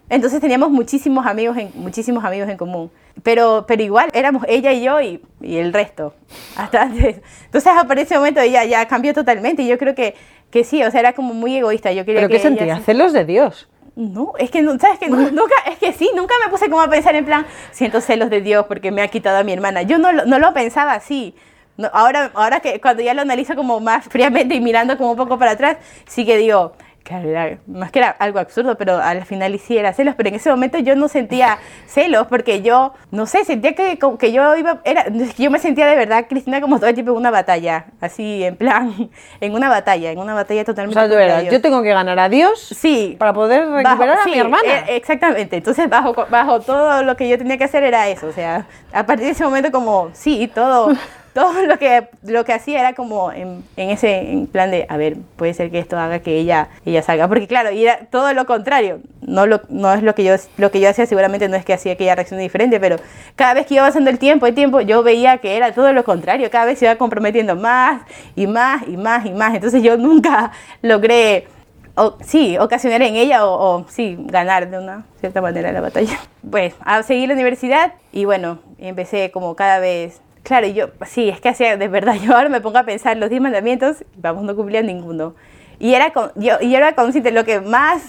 Entonces 0.09 0.41
teníamos 0.41 0.71
muchísimos 0.71 1.27
amigos 1.27 1.57
en, 1.57 1.73
muchísimos 1.75 2.23
amigos 2.25 2.49
en 2.49 2.57
común. 2.57 2.91
Pero, 3.23 3.65
pero 3.67 3.83
igual, 3.83 4.11
éramos 4.12 4.45
ella 4.47 4.73
y 4.73 4.83
yo 4.83 5.01
y, 5.01 5.23
y 5.41 5.57
el 5.57 5.73
resto. 5.73 6.15
Hasta 6.57 6.83
antes. 6.83 7.21
Entonces, 7.47 7.73
a 7.73 8.01
ese 8.01 8.17
momento 8.17 8.41
ella 8.41 8.65
ya 8.65 8.87
cambió 8.87 9.15
totalmente 9.15 9.62
y 9.62 9.69
yo 9.69 9.79
creo 9.79 9.95
que, 9.95 10.15
que 10.51 10.65
sí, 10.65 10.83
o 10.83 10.91
sea, 10.91 11.01
era 11.01 11.12
como 11.15 11.35
muy 11.35 11.57
egoísta. 11.57 11.93
Yo 11.93 12.05
quería 12.05 12.21
¿Pero 12.21 12.31
qué 12.31 12.39
sentía? 12.39 12.79
¿Celos 12.81 13.12
de 13.12 13.25
Dios? 13.25 13.69
No, 13.94 14.32
es 14.38 14.50
que, 14.50 14.64
¿sabes 14.78 14.99
que 14.99 15.08
Nunca, 15.11 15.54
es 15.70 15.78
que 15.78 15.92
sí, 15.92 16.11
nunca 16.16 16.34
me 16.44 16.50
puse 16.50 16.70
como 16.70 16.80
a 16.82 16.88
pensar 16.88 17.14
en 17.14 17.25
plan, 17.26 17.46
siento 17.72 18.00
celos 18.00 18.30
de 18.30 18.40
Dios 18.40 18.66
porque 18.66 18.90
me 18.90 19.02
ha 19.02 19.08
quitado 19.08 19.38
a 19.38 19.44
mi 19.44 19.52
hermana. 19.52 19.82
Yo 19.82 19.99
no, 19.99 20.12
no 20.12 20.38
lo 20.38 20.54
pensaba 20.54 20.94
así, 20.94 21.34
No, 21.76 21.90
ahora, 21.92 22.30
ahora 22.34 22.61
que 22.61 22.80
cuando 22.80 23.02
ya 23.02 23.14
lo 23.14 23.22
analizo 23.22 23.54
como 23.54 23.80
más 23.80 24.06
fríamente 24.06 24.54
y 24.54 24.61
mirando 24.61 24.96
como 24.96 25.12
un 25.12 25.16
poco 25.16 25.38
para 25.38 25.52
atrás, 25.52 25.76
sí 26.06 26.25
que 26.25 26.37
digo, 26.38 26.75
Claro, 27.04 27.28
era, 27.28 27.59
más 27.66 27.90
que 27.90 27.99
era 27.99 28.11
algo 28.11 28.38
absurdo, 28.38 28.76
pero 28.76 28.99
al 28.99 29.25
final 29.25 29.54
hiciera 29.54 29.92
celos, 29.92 30.14
pero 30.16 30.28
en 30.28 30.37
ese 30.37 30.50
momento 30.50 30.78
yo 30.78 30.94
no 30.94 31.09
sentía 31.09 31.59
celos 31.87 32.28
porque 32.28 32.62
yo, 32.62 32.94
no 33.11 33.26
sé, 33.26 33.44
sentía 33.44 33.75
que, 33.75 33.99
que 34.18 34.32
yo 34.32 34.56
iba, 34.56 34.80
era, 34.85 35.06
yo 35.37 35.50
me 35.50 35.59
sentía 35.59 35.87
de 35.87 35.97
verdad, 35.97 36.26
Cristina, 36.28 36.61
como 36.61 36.78
todo 36.78 36.88
el 36.88 36.94
tiempo 36.94 37.12
en 37.12 37.18
una 37.18 37.32
batalla, 37.32 37.87
así, 38.00 38.44
en 38.44 38.56
plan, 38.56 39.11
en 39.40 39.54
una 39.54 39.68
batalla, 39.68 40.12
en 40.12 40.18
una 40.18 40.35
batalla 40.35 40.64
totalmente. 40.64 40.99
O 41.00 41.09
sea, 41.09 41.42
yo 41.42 41.61
tengo 41.61 41.82
que 41.82 41.92
ganar 41.92 42.18
a 42.21 42.28
Dios 42.28 42.61
sí, 42.61 43.16
para 43.18 43.32
poder 43.32 43.68
recuperar 43.68 44.18
a 44.21 44.25
mi 44.25 44.38
hermana. 44.38 44.62
Eh, 44.88 44.97
exactamente, 44.97 45.56
entonces 45.56 45.88
bajo, 45.88 46.14
bajo 46.30 46.61
todo 46.61 47.02
lo 47.02 47.16
que 47.16 47.28
yo 47.28 47.37
tenía 47.37 47.59
que 47.59 47.64
hacer 47.64 47.82
era 47.82 48.09
eso, 48.09 48.28
o 48.28 48.32
sea, 48.32 48.66
a 48.92 49.04
partir 49.04 49.26
de 49.26 49.32
ese 49.32 49.44
momento 49.44 49.73
como, 49.73 50.11
sí, 50.12 50.49
todo 50.54 50.92
todo 51.33 51.65
lo 51.67 51.79
que, 51.79 52.09
lo 52.25 52.45
que 52.45 52.53
hacía 52.53 52.81
era 52.81 52.95
como 52.95 53.33
en, 53.33 53.65
ese 53.77 54.47
plan 54.53 54.71
de, 54.71 54.87
a 54.89 54.97
ver, 54.97 55.17
puede 55.37 55.55
ser 55.55 55.71
que 55.71 55.79
esto 55.79 55.99
haga 55.99 56.19
que 56.19 56.37
ella, 56.39 56.69
ella 56.85 57.03
salga. 57.03 57.29
Porque 57.29 57.47
claro, 57.47 57.71
era 57.71 58.01
todo 58.11 58.33
lo 58.35 58.45
contrario. 58.45 59.01
No, 59.23 59.47
lo, 59.47 59.62
no 59.69 59.93
es 59.95 60.03
lo 60.03 60.15
que, 60.15 60.25
yo, 60.25 60.35
lo 60.59 60.71
que 60.71 60.81
yo 60.81 60.91
hacía, 60.91 61.07
seguramente 61.07 61.49
no 61.49 61.57
es 61.57 61.65
que 61.65 61.73
hacía 61.73 61.97
que 61.97 62.05
ella 62.05 62.17
reaccione 62.17 62.43
diferente, 62.43 62.79
pero 62.81 62.97
cada 63.37 63.55
vez 63.55 63.67
que 63.67 63.75
iba 63.75 63.87
pasando 63.87 64.11
el 64.11 64.19
tiempo, 64.19 64.47
el 64.47 64.55
tiempo, 64.55 64.81
yo 64.81 65.03
veía 65.03 65.39
que 65.39 65.57
era 65.57 65.73
todo 65.73 65.93
lo 65.93 66.05
contrario. 66.05 66.51
Cada 66.51 66.67
vez 66.67 66.79
se 66.79 66.85
iba 66.85 66.97
comprometiendo 66.97 67.57
más 67.57 68.03
y 68.37 68.47
más 68.47 68.87
y 68.87 68.97
más 68.97 69.25
y 69.25 69.33
más. 69.33 69.55
Entonces 69.55 69.83
yo 69.83 69.97
nunca 69.97 70.53
logré 70.83 71.47
o, 71.95 72.17
sí, 72.25 72.57
ocasionar 72.59 73.03
en 73.03 73.17
ella 73.17 73.47
o, 73.47 73.77
o, 73.77 73.87
sí, 73.89 74.17
ganar 74.19 74.71
de 74.71 74.79
una 74.79 75.05
cierta 75.21 75.41
manera 75.41 75.73
la 75.73 75.81
batalla. 75.81 76.19
Pues 76.51 76.75
a 76.85 77.05
seguir 77.05 77.29
la 77.29 77.35
universidad 77.35 77.93
y 78.11 78.25
bueno, 78.25 78.59
empecé 78.79 79.31
como 79.31 79.55
cada 79.55 79.79
vez 79.79 80.21
Claro, 80.42 80.66
yo, 80.66 80.88
sí, 81.06 81.28
es 81.28 81.40
que 81.40 81.49
hacía, 81.49 81.76
de 81.76 81.88
verdad, 81.88 82.14
yo 82.22 82.37
ahora 82.37 82.49
me 82.49 82.61
pongo 82.61 82.78
a 82.78 82.84
pensar 82.84 83.16
los 83.16 83.30
10 83.30 83.40
mandamientos, 83.40 84.04
vamos, 84.16 84.44
no 84.44 84.56
cumplía 84.56 84.82
ninguno. 84.82 85.34
Y 85.78 85.94
era, 85.94 86.12
con, 86.12 86.30
yo, 86.37 86.58
y 86.61 86.75
era 86.76 86.94
consciente, 86.94 87.32
lo 87.32 87.44
que 87.44 87.61
más 87.61 88.02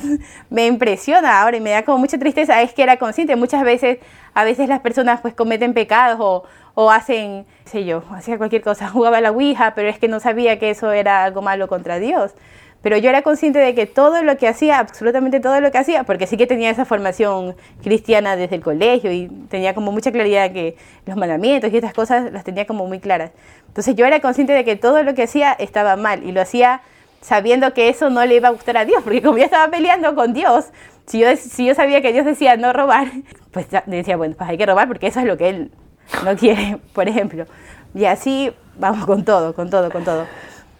me 0.51 0.67
impresiona 0.67 1.41
ahora 1.41 1.57
y 1.57 1.61
me 1.61 1.71
da 1.71 1.83
como 1.83 1.97
mucha 1.97 2.19
tristeza 2.19 2.61
es 2.61 2.73
que 2.73 2.83
era 2.83 2.97
consciente. 2.97 3.35
Muchas 3.35 3.63
veces, 3.63 3.97
a 4.35 4.43
veces 4.43 4.69
las 4.69 4.81
personas 4.81 5.21
pues 5.21 5.33
cometen 5.33 5.73
pecados 5.73 6.19
o, 6.19 6.43
o 6.75 6.91
hacen, 6.91 7.47
sé 7.65 7.83
yo, 7.83 8.03
hacía 8.11 8.37
cualquier 8.37 8.61
cosa, 8.61 8.89
jugaba 8.91 9.21
la 9.21 9.31
Ouija, 9.31 9.73
pero 9.75 9.89
es 9.89 9.97
que 9.97 10.07
no 10.07 10.19
sabía 10.19 10.59
que 10.59 10.69
eso 10.69 10.91
era 10.91 11.23
algo 11.23 11.41
malo 11.41 11.67
contra 11.67 11.97
Dios 11.97 12.33
pero 12.83 12.97
yo 12.97 13.09
era 13.09 13.21
consciente 13.21 13.59
de 13.59 13.73
que 13.73 13.85
todo 13.87 14.21
lo 14.23 14.37
que 14.37 14.45
hacía, 14.47 14.77
absolutamente 14.77 15.39
todo 15.39 15.61
lo 15.61 15.71
que 15.71 15.77
hacía, 15.77 16.03
porque 16.03 16.27
sí 16.27 16.35
que 16.35 16.45
tenía 16.45 16.69
esa 16.69 16.83
formación 16.83 17.55
cristiana 17.81 18.35
desde 18.35 18.57
el 18.57 18.61
colegio 18.61 19.09
y 19.11 19.29
tenía 19.49 19.73
como 19.73 19.93
mucha 19.93 20.11
claridad 20.11 20.51
que 20.51 20.75
los 21.05 21.15
mandamientos 21.15 21.71
y 21.71 21.77
estas 21.77 21.93
cosas 21.93 22.31
las 22.33 22.43
tenía 22.43 22.67
como 22.67 22.85
muy 22.85 22.99
claras. 22.99 23.31
Entonces 23.69 23.95
yo 23.95 24.05
era 24.05 24.19
consciente 24.19 24.51
de 24.51 24.65
que 24.65 24.75
todo 24.75 25.01
lo 25.01 25.15
que 25.15 25.23
hacía 25.23 25.53
estaba 25.53 25.95
mal 25.95 26.23
y 26.23 26.33
lo 26.33 26.41
hacía 26.41 26.81
sabiendo 27.21 27.73
que 27.73 27.87
eso 27.87 28.09
no 28.09 28.25
le 28.25 28.35
iba 28.35 28.49
a 28.49 28.51
gustar 28.51 28.75
a 28.75 28.83
Dios, 28.83 29.01
porque 29.01 29.21
como 29.21 29.37
yo 29.37 29.45
estaba 29.45 29.71
peleando 29.71 30.13
con 30.13 30.33
Dios, 30.33 30.65
si 31.07 31.19
yo, 31.19 31.27
si 31.37 31.65
yo 31.65 31.75
sabía 31.75 32.01
que 32.01 32.11
Dios 32.11 32.25
decía 32.25 32.57
no 32.57 32.73
robar, 32.73 33.07
pues 33.51 33.67
decía, 33.85 34.17
bueno, 34.17 34.35
pues 34.37 34.49
hay 34.49 34.57
que 34.57 34.65
robar 34.65 34.89
porque 34.89 35.07
eso 35.07 35.21
es 35.21 35.25
lo 35.25 35.37
que 35.37 35.47
Él 35.47 35.71
no 36.25 36.35
quiere, 36.35 36.79
por 36.93 37.07
ejemplo. 37.07 37.45
Y 37.95 38.03
así 38.05 38.51
vamos 38.77 39.05
con 39.05 39.23
todo, 39.23 39.53
con 39.53 39.69
todo, 39.69 39.89
con 39.89 40.03
todo. 40.03 40.25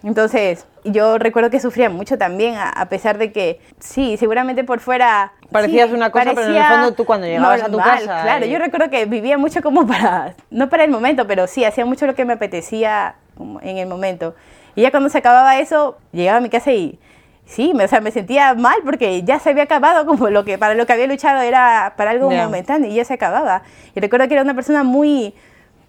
Entonces, 0.04 0.66
yo 0.84 1.16
recuerdo 1.16 1.48
que 1.48 1.58
sufría 1.58 1.88
mucho 1.88 2.18
también, 2.18 2.56
a, 2.58 2.86
pesar 2.90 3.16
de 3.16 3.32
que, 3.32 3.58
sí, 3.78 4.18
seguramente 4.18 4.62
por 4.62 4.80
fuera... 4.80 5.32
Parecías 5.50 5.90
una 5.90 6.10
cosa, 6.10 6.32
pero 6.34 6.48
en 6.48 6.56
el 6.56 6.64
fondo 6.64 6.92
tú 6.92 7.06
cuando 7.06 7.26
llegabas 7.26 7.62
a 7.62 7.70
tu 7.70 7.78
casa... 7.78 8.22
Claro, 8.22 8.44
yo 8.44 8.58
recuerdo 8.58 8.90
que 8.90 9.06
vivía 9.06 9.38
mucho 9.38 9.62
como 9.62 9.86
para, 9.86 10.34
no 10.50 10.68
para 10.68 10.84
el 10.84 10.90
momento, 10.90 11.26
pero 11.26 11.46
sí, 11.46 11.64
hacía 11.64 11.86
mucho 11.86 12.06
lo 12.06 12.14
que 12.14 12.26
me 12.26 12.34
apetecía 12.34 13.16
en 13.62 13.78
el 13.78 13.88
momento. 13.88 14.34
Y 14.74 14.82
ya 14.82 14.90
cuando 14.90 15.08
se 15.08 15.16
acababa 15.16 15.58
eso, 15.58 15.96
llegaba 16.12 16.36
a 16.36 16.40
mi 16.42 16.50
casa 16.50 16.70
y 16.72 16.98
sí, 17.46 17.72
me, 17.74 17.84
o 17.84 17.88
sea, 17.88 18.02
me 18.02 18.10
sentía 18.10 18.52
mal 18.52 18.76
porque 18.84 19.22
ya 19.22 19.38
se 19.38 19.50
había 19.50 19.62
acabado 19.62 20.04
como 20.06 20.28
lo 20.28 20.44
que 20.44 20.58
para 20.58 20.74
lo 20.74 20.84
que 20.84 20.92
había 20.92 21.06
luchado 21.06 21.40
era 21.40 21.94
para 21.96 22.10
algo 22.10 22.30
momentáneo 22.30 22.90
y 22.90 22.94
ya 22.94 23.06
se 23.06 23.14
acababa. 23.14 23.62
Y 23.94 24.00
recuerdo 24.00 24.28
que 24.28 24.34
era 24.34 24.42
una 24.42 24.54
persona 24.54 24.82
muy, 24.82 25.34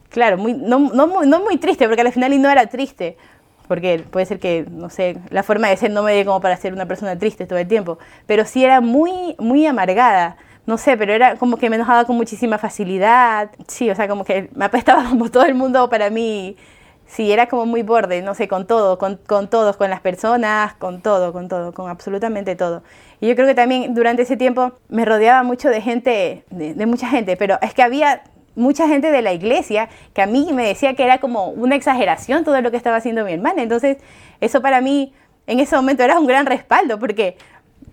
claro, 0.09 0.37
muy, 0.37 0.53
no, 0.53 0.79
no, 0.79 1.23
no 1.23 1.39
muy 1.41 1.57
triste, 1.57 1.85
porque 1.87 2.01
al 2.01 2.13
final 2.13 2.31
y 2.31 2.37
no 2.37 2.49
era 2.49 2.65
triste, 2.67 3.17
porque 3.67 4.03
puede 4.09 4.25
ser 4.25 4.39
que, 4.39 4.65
no 4.69 4.89
sé, 4.89 5.17
la 5.29 5.43
forma 5.43 5.69
de 5.69 5.77
ser 5.77 5.91
no 5.91 6.03
me 6.03 6.13
dé 6.13 6.25
como 6.25 6.41
para 6.41 6.57
ser 6.57 6.73
una 6.73 6.85
persona 6.85 7.17
triste 7.17 7.45
todo 7.45 7.59
el 7.59 7.67
tiempo, 7.67 7.97
pero 8.25 8.45
sí 8.45 8.63
era 8.63 8.81
muy, 8.81 9.35
muy 9.39 9.65
amargada, 9.65 10.37
no 10.65 10.77
sé, 10.77 10.97
pero 10.97 11.13
era 11.13 11.35
como 11.35 11.57
que 11.57 11.69
me 11.69 11.75
enojaba 11.75 12.05
con 12.05 12.15
muchísima 12.15 12.57
facilidad, 12.57 13.51
sí, 13.67 13.89
o 13.89 13.95
sea, 13.95 14.07
como 14.07 14.25
que 14.25 14.49
me 14.55 14.65
apestaba 14.65 15.03
como 15.09 15.29
todo 15.29 15.45
el 15.45 15.55
mundo 15.55 15.89
para 15.89 16.09
mí, 16.09 16.57
sí, 17.07 17.31
era 17.31 17.47
como 17.47 17.65
muy 17.65 17.83
borde, 17.83 18.21
no 18.21 18.33
sé, 18.35 18.47
con 18.47 18.67
todo, 18.67 18.97
con, 18.97 19.17
con 19.27 19.49
todos, 19.49 19.77
con 19.77 19.89
las 19.89 20.01
personas, 20.01 20.73
con 20.75 21.01
todo, 21.01 21.33
con 21.33 21.47
todo, 21.47 21.73
con 21.73 21.89
absolutamente 21.89 22.55
todo. 22.55 22.83
Y 23.21 23.27
yo 23.27 23.35
creo 23.35 23.47
que 23.47 23.55
también 23.55 23.93
durante 23.93 24.23
ese 24.23 24.37
tiempo 24.37 24.73
me 24.89 25.05
rodeaba 25.05 25.43
mucho 25.43 25.69
de 25.69 25.81
gente, 25.81 26.45
de 26.49 26.85
mucha 26.85 27.07
gente, 27.07 27.37
pero 27.37 27.57
es 27.61 27.73
que 27.73 27.83
había 27.83 28.23
mucha 28.55 28.87
gente 28.87 29.11
de 29.11 29.21
la 29.21 29.33
iglesia 29.33 29.89
que 30.13 30.21
a 30.21 30.25
mí 30.25 30.49
me 30.53 30.67
decía 30.67 30.95
que 30.95 31.03
era 31.03 31.19
como 31.19 31.49
una 31.49 31.75
exageración 31.75 32.43
todo 32.43 32.61
lo 32.61 32.71
que 32.71 32.77
estaba 32.77 32.97
haciendo 32.97 33.25
mi 33.25 33.33
hermana. 33.33 33.61
Entonces, 33.61 33.97
eso 34.41 34.61
para 34.61 34.81
mí 34.81 35.13
en 35.47 35.59
ese 35.59 35.75
momento 35.75 36.03
era 36.03 36.19
un 36.19 36.27
gran 36.27 36.45
respaldo 36.45 36.99
porque 36.99 37.37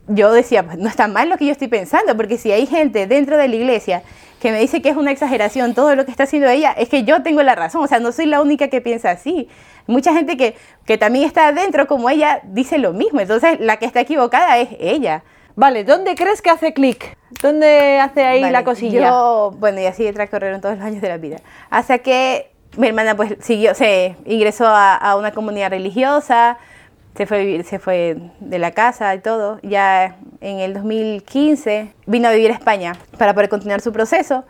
yo 0.09 0.33
decía, 0.33 0.65
pues 0.65 0.79
no 0.79 0.89
está 0.89 1.07
mal 1.07 1.29
lo 1.29 1.37
que 1.37 1.47
yo 1.47 1.53
estoy 1.53 1.69
pensando, 1.69 2.17
porque 2.17 2.39
si 2.39 2.51
hay 2.51 2.67
gente 2.67 3.07
dentro 3.07 3.37
de 3.37 3.49
la 3.49 3.57
iglesia 3.57 4.03
que 4.41 4.51
me 4.51 4.59
dice 4.59 4.83
que 4.83 4.89
es 4.89 4.97
una 4.97 5.13
exageración 5.13 5.75
todo 5.75 5.95
lo 5.95 6.05
que 6.05 6.11
está 6.11 6.25
haciendo 6.25 6.49
ella, 6.49 6.73
es 6.73 6.89
que 6.89 7.05
yo 7.05 7.23
tengo 7.23 7.43
la 7.43 7.55
razón, 7.55 7.85
o 7.85 7.87
sea, 7.87 8.01
no 8.01 8.11
soy 8.11 8.27
la 8.27 8.41
única 8.41 8.69
que 8.69 8.81
piensa 8.81 9.11
así. 9.13 9.49
Mucha 9.87 10.13
gente 10.13 10.37
que, 10.37 10.57
que 10.85 10.99
también 10.99 11.25
está 11.25 11.49
adentro 11.49 11.87
como 11.87 12.11
ella 12.11 12.41
dice 12.45 12.79
lo 12.79 12.93
mismo, 12.93 13.21
entonces 13.21 13.61
la 13.61 13.77
que 13.77 13.87
está 13.87 14.01
equivocada 14.01 14.59
es 14.59 14.71
ella. 14.81 15.23
Vale, 15.55 15.85
¿dónde 15.85 16.15
crees 16.15 16.41
que 16.41 16.51
hace 16.51 16.73
clic? 16.73 17.17
¿Dónde 17.43 17.99
hace 18.01 18.25
ahí 18.25 18.51
la 18.51 18.65
cosilla? 18.65 19.09
Yo, 19.09 19.55
bueno, 19.59 19.81
y 19.81 19.87
así 19.87 20.11
transcurrieron 20.13 20.61
todos 20.61 20.77
los 20.77 20.85
años 20.85 21.03
de 21.03 21.09
la 21.09 21.19
vida. 21.19 21.39
Hasta 21.71 21.99
que 21.99 22.53
mi 22.77 22.89
hermana 22.89 23.17
pues 23.17 23.37
siguió, 23.41 23.75
se 23.75 24.17
ingresó 24.25 24.67
a, 24.67 25.15
una 25.17 25.33
comunidad 25.33 25.71
religiosa, 25.71 26.59
se 27.17 27.27
fue, 27.27 27.63
se 27.65 27.79
fue 27.79 28.17
de 28.41 28.59
la 28.59 28.71
casa 28.71 29.15
y 29.15 29.19
todo. 29.19 29.59
Ya 29.63 30.17
en 30.41 30.61
el 30.61 30.75
2015 30.75 31.93
vino 32.07 32.29
a 32.29 32.33
vivir 32.33 32.51
a 32.51 32.55
España 32.55 32.95
para 33.19 33.35
poder 33.35 33.51
continuar 33.51 33.81
su 33.81 33.93
proceso. 33.93 34.45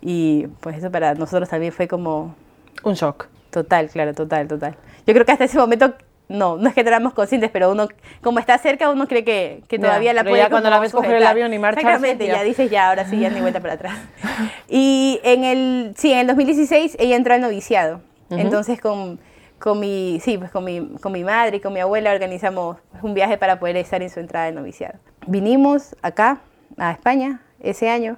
Y 0.00 0.48
pues 0.60 0.78
eso 0.78 0.90
para 0.90 1.14
nosotros 1.14 1.48
también 1.48 1.72
fue 1.72 1.86
como... 1.86 2.34
Un 2.82 2.94
shock. 2.94 3.28
Total, 3.50 3.88
claro, 3.88 4.12
total, 4.14 4.48
total. 4.48 4.74
Yo 5.06 5.14
creo 5.14 5.24
que 5.24 5.32
hasta 5.32 5.44
ese 5.44 5.58
momento 5.58 5.94
no, 6.32 6.56
no 6.56 6.68
es 6.68 6.74
que 6.74 6.80
éramos 6.80 7.12
conscientes, 7.12 7.50
pero 7.50 7.70
uno, 7.70 7.88
como 8.22 8.38
está 8.38 8.58
cerca, 8.58 8.90
uno 8.90 9.06
cree 9.06 9.24
que, 9.24 9.62
que 9.68 9.78
todavía 9.78 10.12
la 10.12 10.24
puede 10.24 10.38
ya 10.38 10.50
cuando 10.50 10.70
la 10.70 10.80
ves 10.80 10.92
coger 10.92 11.16
el 11.16 11.26
avión 11.26 11.52
y 11.54 11.58
marchar. 11.58 11.84
Exactamente, 11.84 12.26
ya 12.26 12.42
dices 12.42 12.70
ya, 12.70 12.88
ahora 12.88 13.04
sí, 13.08 13.18
ya 13.18 13.30
ni 13.30 13.40
vuelta 13.40 13.60
para 13.60 13.74
atrás. 13.74 13.94
Y 14.68 15.20
en 15.22 15.44
el, 15.44 15.94
sí, 15.96 16.12
en 16.12 16.20
el 16.20 16.26
2016 16.28 16.96
ella 16.98 17.16
entró 17.16 17.34
al 17.34 17.40
noviciado. 17.40 18.00
Entonces 18.30 18.80
con, 18.80 19.20
con 19.58 19.78
mi, 19.78 20.18
sí, 20.22 20.38
pues 20.38 20.50
con 20.50 20.64
mi, 20.64 20.94
con 21.00 21.12
mi 21.12 21.22
madre 21.22 21.58
y 21.58 21.60
con 21.60 21.72
mi 21.72 21.80
abuela 21.80 22.12
organizamos 22.12 22.78
un 23.02 23.12
viaje 23.12 23.36
para 23.36 23.60
poder 23.60 23.76
estar 23.76 24.02
en 24.02 24.08
su 24.08 24.20
entrada 24.20 24.46
de 24.46 24.52
noviciado. 24.52 24.98
Vinimos 25.26 25.94
acá, 26.00 26.40
a 26.78 26.92
España, 26.92 27.42
ese 27.60 27.90
año, 27.90 28.16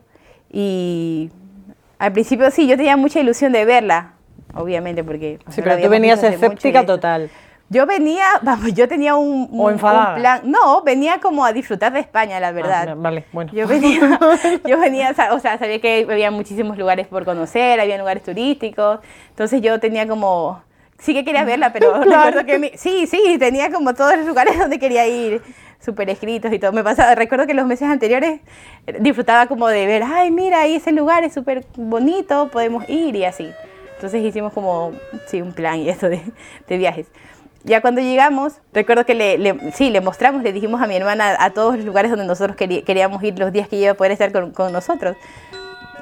y 0.50 1.30
al 1.99 2.12
principio 2.12 2.50
sí, 2.50 2.66
yo 2.68 2.76
tenía 2.76 2.97
mucha 2.97 3.18
ilusión 3.18 3.52
de 3.52 3.64
verla, 3.64 4.12
obviamente, 4.54 5.02
porque... 5.02 5.38
Sí, 5.49 5.61
pero 5.62 5.78
tú 5.78 5.88
venías 5.88 6.23
escéptica 6.23 6.87
total. 6.87 7.30
Yo 7.75 7.87
venía, 7.87 8.25
vamos, 8.43 8.73
yo 8.73 8.87
tenía 8.87 9.16
un, 9.16 9.49
un, 9.50 9.76
plan. 9.76 10.43
No, 10.45 10.83
venía 10.83 11.19
como 11.21 11.45
a 11.45 11.52
disfrutar 11.52 11.93
de 11.93 11.99
España, 11.99 12.38
la 12.38 12.52
verdad. 12.52 12.90
Ah, 12.90 12.95
vale, 12.97 13.25
bueno. 13.33 13.50
Yo 13.52 13.66
venía, 13.66 14.19
yo 14.64 14.78
venía, 14.78 15.12
o 15.33 15.40
sea, 15.40 15.59
sabía 15.59 15.81
que 15.81 16.07
había 16.09 16.31
muchísimos 16.31 16.78
lugares 16.78 17.09
por 17.09 17.25
conocer, 17.25 17.81
había 17.81 17.99
lugares 17.99 18.23
turísticos. 18.23 19.00
Entonces 19.31 19.61
yo 19.61 19.81
tenía 19.81 20.07
como. 20.07 20.62
Sí 20.99 21.12
que 21.12 21.25
quería 21.25 21.45
verla, 21.45 21.73
pero 21.73 21.95
recuerdo 22.04 22.47
que. 22.47 22.78
sí, 22.78 23.09
sí, 23.09 23.37
tenía 23.40 23.73
como 23.73 23.93
todos 23.93 24.16
los 24.19 24.26
lugares 24.26 24.57
donde 24.57 24.78
quería 24.78 25.09
ir, 25.09 25.43
súper 25.81 26.09
escritos 26.11 26.52
y 26.52 26.61
todo. 26.61 26.71
Me 26.73 26.85
pasaba, 26.85 27.16
recuerdo 27.16 27.45
que 27.49 27.54
los 27.54 27.66
meses 27.66 27.88
anteriores 27.88 28.40
disfrutaba 29.00 29.49
como 29.49 29.66
de 29.66 29.85
ver, 29.87 30.04
ay, 30.04 30.31
mira, 30.31 30.61
ahí 30.61 30.76
ese 30.76 30.93
lugar 30.93 31.25
es 31.25 31.35
súper 31.35 31.66
bonito, 31.76 32.50
podemos 32.52 32.88
ir 32.88 33.16
y 33.16 33.25
así. 33.25 33.50
Entonces 33.97 34.23
hicimos 34.23 34.52
como, 34.52 34.93
sí, 35.26 35.43
un 35.43 35.52
plan 35.52 35.81
y 35.81 35.88
eso 35.88 36.09
de, 36.09 36.21
de 36.69 36.78
viajes. 36.78 37.09
Ya 37.64 37.80
cuando 37.80 38.02
llegamos, 38.02 38.61
recuerdo 38.75 39.06
que 39.06 39.14
le, 39.14 39.73
sí, 39.73 39.88
le 39.88 40.02
mostramos, 40.02 40.42
le 40.42 40.52
dijimos 40.52 40.83
a 40.83 40.87
mi 40.87 40.97
hermana 40.97 41.35
a 41.38 41.50
todos 41.50 41.76
los 41.76 41.87
lugares 41.87 42.11
donde 42.11 42.26
nosotros 42.26 42.56
queríamos 42.56 43.23
ir 43.23 43.38
los 43.38 43.52
días 43.52 43.68
que 43.68 43.76
ella 43.76 43.85
iba 43.87 43.92
a 43.92 43.97
poder 43.97 44.12
estar 44.12 44.52
con, 44.52 44.73
nosotros. 44.73 45.16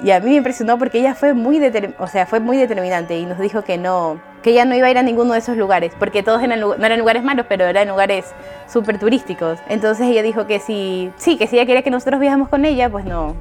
Y 0.03 0.11
a 0.11 0.19
mí 0.19 0.31
me 0.31 0.35
impresionó 0.35 0.77
porque 0.77 0.99
ella 0.99 1.15
fue 1.15 1.33
muy, 1.33 1.61
o 1.99 2.07
sea, 2.07 2.25
fue 2.25 2.41
muy 2.41 2.57
determinante 2.57 3.17
y 3.17 3.25
nos 3.25 3.39
dijo 3.39 3.63
que 3.63 3.77
no, 3.77 4.19
que 4.41 4.49
ella 4.49 4.65
no 4.65 4.75
iba 4.75 4.87
a 4.87 4.91
ir 4.91 4.97
a 4.97 5.03
ninguno 5.03 5.31
de 5.31 5.39
esos 5.39 5.55
lugares, 5.55 5.93
porque 5.97 6.21
todos 6.21 6.43
eran, 6.43 6.59
no 6.59 6.73
eran 6.73 6.99
lugares 6.99 7.23
malos, 7.23 7.45
pero 7.47 7.63
eran 7.63 7.87
lugares 7.87 8.25
súper 8.67 8.99
turísticos. 8.99 9.57
Entonces 9.69 10.07
ella 10.07 10.21
dijo 10.21 10.45
que 10.45 10.59
si, 10.59 11.13
sí, 11.15 11.37
que 11.37 11.47
si 11.47 11.55
ella 11.55 11.65
quería 11.65 11.81
que 11.81 11.91
nosotros 11.91 12.19
viajamos 12.19 12.49
con 12.49 12.65
ella, 12.65 12.89
pues 12.89 13.05
no, 13.05 13.37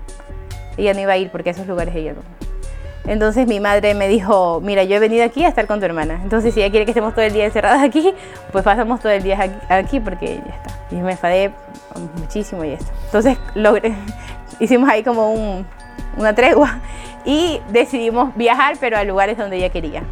ella 0.77 0.95
no 0.95 1.01
iba 1.01 1.15
a 1.15 1.17
ir 1.17 1.31
porque 1.33 1.49
a 1.49 1.53
esos 1.53 1.67
lugares 1.67 1.97
ella 1.97 2.13
no. 2.13 2.52
Entonces 3.07 3.49
mi 3.49 3.59
madre 3.59 3.95
me 3.95 4.07
dijo, 4.07 4.61
mira, 4.63 4.85
yo 4.85 4.97
he 4.97 4.99
venido 4.99 5.25
aquí 5.25 5.45
a 5.45 5.49
estar 5.49 5.67
con 5.67 5.81
tu 5.81 5.87
hermana. 5.87 6.21
Entonces 6.23 6.55
si 6.55 6.61
ella 6.61 6.71
quiere 6.71 6.85
que 6.85 6.93
estemos 6.93 7.15
todo 7.15 7.25
el 7.25 7.33
día 7.33 7.45
encerradas 7.45 7.83
aquí, 7.83 8.15
pues 8.53 8.65
pasamos 8.65 9.01
todo 9.01 9.13
el 9.13 9.23
día 9.23 9.61
aquí, 9.69 10.01
porque 10.01 10.41
ya 10.47 10.55
está. 10.55 10.79
Y 10.91 10.97
me 10.97 11.13
enfadé 11.13 11.51
muchísimo 12.19 12.65
y 12.65 12.71
ya 12.71 12.77
está. 12.77 12.93
Entonces 13.07 13.39
logré, 13.55 13.95
hicimos 14.61 14.89
ahí 14.89 15.03
como 15.03 15.33
un, 15.33 15.67
una 16.17 16.35
tregua 16.35 16.79
y 17.25 17.61
decidimos 17.71 18.35
viajar, 18.37 18.77
pero 18.81 18.97
a 18.97 19.05
lugares 19.05 19.37
donde 19.37 19.57
ella 19.57 19.71
quería. 19.71 20.03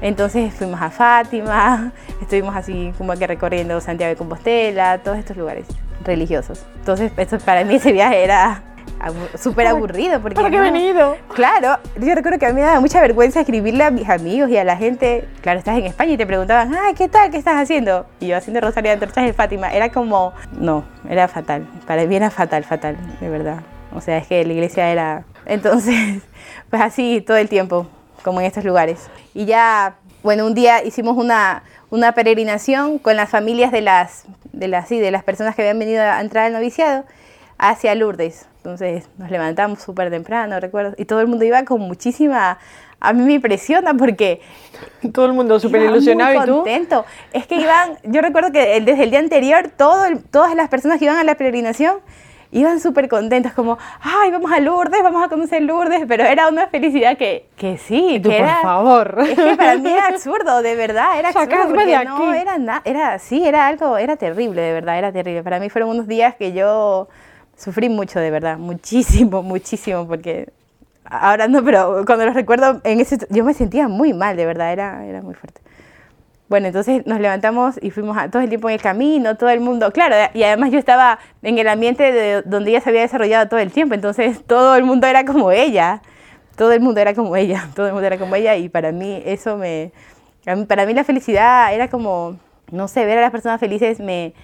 Entonces 0.00 0.52
fuimos 0.52 0.82
a 0.82 0.90
Fátima, 0.90 1.92
estuvimos 2.20 2.56
así 2.56 2.92
como 2.98 3.14
que 3.14 3.26
recorriendo 3.26 3.80
Santiago 3.80 4.10
de 4.10 4.16
Compostela, 4.16 4.98
todos 4.98 5.18
estos 5.18 5.36
lugares 5.36 5.66
religiosos. 6.04 6.64
Entonces, 6.76 7.12
eso, 7.16 7.38
para 7.38 7.64
mí 7.64 7.76
ese 7.76 7.92
viaje 7.92 8.22
era 8.22 8.62
súper 9.38 9.66
aburrido. 9.66 10.20
Porque 10.20 10.34
¿Para 10.34 10.50
qué 10.50 10.56
he 10.56 10.60
venido? 10.60 11.16
Claro, 11.34 11.78
yo 12.00 12.14
recuerdo 12.14 12.38
que 12.38 12.46
a 12.46 12.48
mí 12.50 12.56
me 12.56 12.62
daba 12.62 12.80
mucha 12.80 13.00
vergüenza 13.00 13.40
escribirle 13.40 13.84
a 13.84 13.90
mis 13.90 14.08
amigos 14.08 14.50
y 14.50 14.56
a 14.56 14.64
la 14.64 14.76
gente. 14.76 15.28
Claro, 15.40 15.58
estás 15.58 15.78
en 15.78 15.86
España 15.86 16.12
y 16.12 16.16
te 16.16 16.26
preguntaban, 16.26 16.74
ay, 16.74 16.94
¿qué 16.94 17.08
tal? 17.08 17.30
¿Qué 17.30 17.38
estás 17.38 17.56
haciendo? 17.60 18.06
Y 18.20 18.28
yo 18.28 18.36
haciendo 18.36 18.60
Rosario 18.60 18.90
de 18.90 18.94
Antorchas 18.94 19.24
en 19.24 19.34
Fátima. 19.34 19.72
Era 19.72 19.90
como, 19.90 20.32
no, 20.52 20.84
era 21.08 21.28
fatal. 21.28 21.66
Para 21.86 22.04
mí 22.04 22.16
era 22.16 22.30
fatal, 22.30 22.64
fatal, 22.64 22.96
de 23.20 23.28
verdad. 23.28 23.62
O 23.94 24.00
sea, 24.00 24.18
es 24.18 24.26
que 24.26 24.44
la 24.44 24.52
iglesia 24.52 24.90
era. 24.90 25.24
Entonces, 25.46 26.22
pues 26.70 26.82
así 26.82 27.22
todo 27.26 27.36
el 27.36 27.48
tiempo, 27.48 27.86
como 28.22 28.40
en 28.40 28.46
estos 28.46 28.64
lugares. 28.64 29.08
Y 29.34 29.44
ya, 29.44 29.96
bueno, 30.22 30.46
un 30.46 30.54
día 30.54 30.82
hicimos 30.82 31.16
una, 31.16 31.62
una 31.90 32.12
peregrinación 32.12 32.98
con 32.98 33.16
las 33.16 33.30
familias 33.30 33.70
de 33.70 33.82
las, 33.82 34.24
de 34.52 34.68
las, 34.68 34.88
sí, 34.88 34.98
de 34.98 35.10
las 35.10 35.22
personas 35.22 35.54
que 35.54 35.62
habían 35.62 35.78
venido 35.78 36.02
a 36.02 36.20
entrar 36.20 36.46
al 36.46 36.52
noviciado 36.52 37.04
hacia 37.58 37.94
Lourdes. 37.94 38.46
Entonces 38.64 39.10
nos 39.18 39.30
levantamos 39.30 39.82
súper 39.82 40.08
temprano, 40.08 40.58
recuerdo, 40.58 40.94
y 40.96 41.04
todo 41.04 41.20
el 41.20 41.26
mundo 41.26 41.44
iba 41.44 41.62
con 41.64 41.82
muchísima... 41.82 42.58
A 42.98 43.12
mí 43.12 43.22
me 43.22 43.34
impresiona 43.34 43.92
porque... 43.92 44.40
Todo 45.12 45.26
el 45.26 45.34
mundo 45.34 45.60
súper 45.60 45.82
ilusionado 45.82 46.38
muy 46.38 46.46
contento. 46.46 47.04
Es 47.34 47.46
que 47.46 47.56
iban, 47.56 47.98
yo 48.04 48.22
recuerdo 48.22 48.52
que 48.52 48.80
desde 48.80 49.02
el 49.02 49.10
día 49.10 49.18
anterior 49.18 49.70
todo 49.76 50.06
todas 50.30 50.54
las 50.54 50.70
personas 50.70 50.98
que 50.98 51.04
iban 51.04 51.18
a 51.18 51.24
la 51.24 51.34
peregrinación 51.34 51.96
iban 52.52 52.80
súper 52.80 53.06
contentos, 53.10 53.52
como, 53.52 53.76
ay, 54.00 54.30
vamos 54.30 54.50
a 54.50 54.60
Lourdes, 54.60 55.02
vamos 55.02 55.22
a 55.22 55.28
conocer 55.28 55.60
Lourdes, 55.60 56.04
pero 56.08 56.24
era 56.24 56.48
una 56.48 56.68
felicidad 56.68 57.18
que, 57.18 57.50
que 57.58 57.76
sí, 57.76 58.22
que 58.22 58.38
era, 58.38 58.54
por 58.54 58.62
favor. 58.62 59.16
Es 59.28 59.38
que 59.38 59.56
para 59.56 59.76
mí 59.76 59.90
era 59.90 60.06
absurdo, 60.06 60.62
de 60.62 60.74
verdad, 60.74 61.18
era 61.18 61.28
absurdo. 61.28 61.84
de 61.84 61.96
aquí. 61.96 62.06
No, 62.06 62.32
era 62.32 62.56
nada, 62.56 62.80
era, 62.86 63.18
sí, 63.18 63.46
era 63.46 63.66
algo, 63.66 63.98
era 63.98 64.16
terrible, 64.16 64.62
de 64.62 64.72
verdad, 64.72 64.96
era 64.96 65.12
terrible. 65.12 65.42
Para 65.42 65.60
mí 65.60 65.68
fueron 65.68 65.90
unos 65.90 66.06
días 66.06 66.36
que 66.36 66.54
yo 66.54 67.08
sufrí 67.56 67.88
mucho, 67.88 68.20
de 68.20 68.30
verdad, 68.30 68.58
muchísimo, 68.58 69.42
muchísimo, 69.44 70.06
porque 70.06 70.50
ahora 71.04 71.48
no, 71.48 71.64
pero 71.64 72.04
cuando 72.06 72.26
lo 72.26 72.32
recuerdo, 72.32 72.80
en 72.84 73.00
ese, 73.00 73.18
yo 73.30 73.44
me 73.44 73.54
sentía 73.54 73.88
muy 73.88 74.12
mal, 74.12 74.36
de 74.36 74.46
verdad, 74.46 74.72
era, 74.72 75.04
era 75.06 75.22
muy 75.22 75.34
fuerte. 75.34 75.60
Bueno, 76.48 76.66
entonces 76.66 77.06
nos 77.06 77.20
levantamos 77.20 77.78
y 77.80 77.90
fuimos 77.90 78.18
a, 78.18 78.30
todo 78.30 78.42
el 78.42 78.48
tiempo 78.48 78.68
en 78.68 78.74
el 78.74 78.80
camino, 78.80 79.36
todo 79.36 79.48
el 79.48 79.60
mundo, 79.60 79.90
claro, 79.92 80.14
y 80.34 80.42
además 80.42 80.70
yo 80.70 80.78
estaba 80.78 81.18
en 81.42 81.58
el 81.58 81.66
ambiente 81.68 82.12
de 82.12 82.42
donde 82.42 82.70
ella 82.70 82.80
se 82.80 82.90
había 82.90 83.00
desarrollado 83.00 83.48
todo 83.48 83.60
el 83.60 83.72
tiempo, 83.72 83.94
entonces 83.94 84.44
todo 84.44 84.76
el 84.76 84.84
mundo 84.84 85.06
era 85.06 85.24
como 85.24 85.50
ella, 85.50 86.02
todo 86.56 86.72
el 86.72 86.80
mundo 86.80 87.00
era 87.00 87.14
como 87.14 87.34
ella, 87.36 87.68
todo 87.74 87.86
el 87.86 87.92
mundo 87.92 88.06
era 88.06 88.18
como 88.18 88.34
ella 88.36 88.56
y 88.56 88.68
para 88.68 88.92
mí 88.92 89.22
eso 89.24 89.56
me, 89.56 89.92
para 90.68 90.84
mí 90.86 90.92
la 90.92 91.04
felicidad 91.04 91.74
era 91.74 91.88
como, 91.88 92.36
no 92.70 92.88
sé, 92.88 93.06
ver 93.06 93.18
a 93.18 93.22
las 93.22 93.30
personas 93.30 93.58
felices 93.58 93.98
me, 93.98 94.34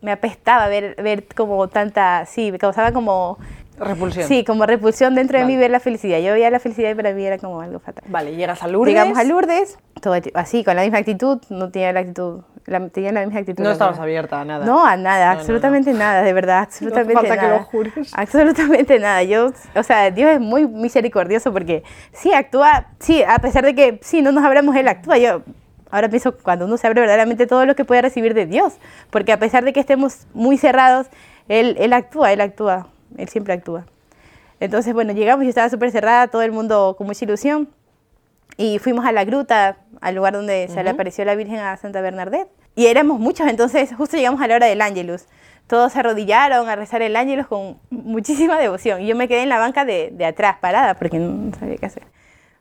me 0.00 0.12
apestaba 0.12 0.68
ver, 0.68 0.96
ver 1.02 1.24
como 1.34 1.68
tanta, 1.68 2.26
sí, 2.26 2.52
me 2.52 2.58
causaba 2.58 2.92
como... 2.92 3.38
Repulsión. 3.78 4.26
Sí, 4.26 4.42
como 4.42 4.64
repulsión 4.64 5.14
dentro 5.14 5.38
de 5.38 5.44
mí 5.44 5.54
ver 5.54 5.70
la 5.70 5.80
felicidad. 5.80 6.18
Yo 6.20 6.32
veía 6.32 6.50
la 6.50 6.60
felicidad 6.60 6.90
y 6.90 6.94
para 6.94 7.12
mí 7.12 7.22
era 7.26 7.36
como 7.36 7.60
algo 7.60 7.78
fatal. 7.78 8.04
Vale, 8.08 8.34
llegas 8.34 8.62
a 8.62 8.68
Lourdes. 8.68 8.94
Llegamos 8.94 9.18
a 9.18 9.24
Lourdes, 9.24 9.78
todo 10.00 10.14
así, 10.32 10.64
con 10.64 10.76
la 10.76 10.82
misma 10.82 10.96
actitud, 10.96 11.42
no 11.50 11.70
tenía 11.70 11.92
la 11.92 12.00
actitud, 12.00 12.40
la, 12.64 12.88
tenía 12.88 13.12
la 13.12 13.20
misma 13.26 13.40
actitud. 13.40 13.62
No 13.62 13.70
estabas 13.70 13.98
abierta 13.98 14.40
a 14.40 14.44
nada. 14.46 14.64
No, 14.64 14.86
a 14.86 14.96
nada, 14.96 15.32
absolutamente 15.32 15.92
nada, 15.92 16.22
de 16.22 16.32
verdad, 16.32 16.60
absolutamente 16.60 17.12
no 17.12 17.20
falta 17.20 17.36
nada. 17.36 17.48
que 17.48 17.58
lo 17.58 17.64
jures. 17.64 18.12
Absolutamente 18.14 18.98
nada. 18.98 19.22
Yo, 19.24 19.52
o 19.74 19.82
sea, 19.82 20.10
Dios 20.10 20.30
es 20.30 20.40
muy 20.40 20.66
misericordioso 20.66 21.52
porque 21.52 21.84
sí 22.12 22.32
actúa, 22.32 22.86
sí, 22.98 23.22
a 23.22 23.38
pesar 23.40 23.64
de 23.66 23.74
que 23.74 23.98
sí, 24.00 24.22
no 24.22 24.32
nos 24.32 24.42
hablamos, 24.42 24.74
Él 24.74 24.88
actúa. 24.88 25.18
Yo 25.18 25.42
Ahora 25.90 26.08
pienso 26.08 26.36
cuando 26.36 26.64
uno 26.64 26.76
se 26.76 26.86
abre 26.86 27.00
verdaderamente 27.00 27.46
todo 27.46 27.64
lo 27.64 27.76
que 27.76 27.84
puede 27.84 28.02
recibir 28.02 28.34
de 28.34 28.46
Dios, 28.46 28.74
porque 29.10 29.32
a 29.32 29.38
pesar 29.38 29.64
de 29.64 29.72
que 29.72 29.80
estemos 29.80 30.26
muy 30.34 30.58
cerrados, 30.58 31.06
Él, 31.48 31.76
él 31.78 31.92
actúa, 31.92 32.32
Él 32.32 32.40
actúa, 32.40 32.88
Él 33.16 33.28
siempre 33.28 33.54
actúa. 33.54 33.86
Entonces, 34.58 34.94
bueno, 34.94 35.12
llegamos, 35.12 35.44
yo 35.44 35.50
estaba 35.50 35.68
súper 35.68 35.90
cerrada, 35.90 36.28
todo 36.28 36.42
el 36.42 36.50
mundo 36.50 36.94
con 36.96 37.06
mucha 37.06 37.24
ilusión, 37.24 37.68
y 38.56 38.78
fuimos 38.78 39.04
a 39.04 39.12
la 39.12 39.24
gruta, 39.24 39.76
al 40.00 40.14
lugar 40.14 40.32
donde 40.32 40.68
se 40.68 40.82
le 40.82 40.90
apareció 40.90 41.24
la 41.24 41.34
Virgen 41.34 41.58
a 41.58 41.76
Santa 41.76 42.00
Bernadette, 42.00 42.48
y 42.74 42.86
éramos 42.86 43.20
muchos, 43.20 43.46
entonces 43.48 43.94
justo 43.96 44.16
llegamos 44.16 44.40
a 44.40 44.46
la 44.48 44.56
hora 44.56 44.66
del 44.66 44.80
ángelus. 44.80 45.26
Todos 45.66 45.92
se 45.92 45.98
arrodillaron 45.98 46.68
a 46.68 46.76
rezar 46.76 47.02
el 47.02 47.16
ángelus 47.16 47.46
con 47.46 47.78
muchísima 47.90 48.58
devoción, 48.58 49.02
y 49.02 49.06
yo 49.06 49.16
me 49.16 49.28
quedé 49.28 49.42
en 49.42 49.50
la 49.50 49.58
banca 49.58 49.84
de, 49.84 50.10
de 50.12 50.24
atrás, 50.24 50.56
parada, 50.60 50.94
porque 50.94 51.18
no 51.18 51.54
sabía 51.58 51.76
qué 51.76 51.86
hacer. 51.86 52.04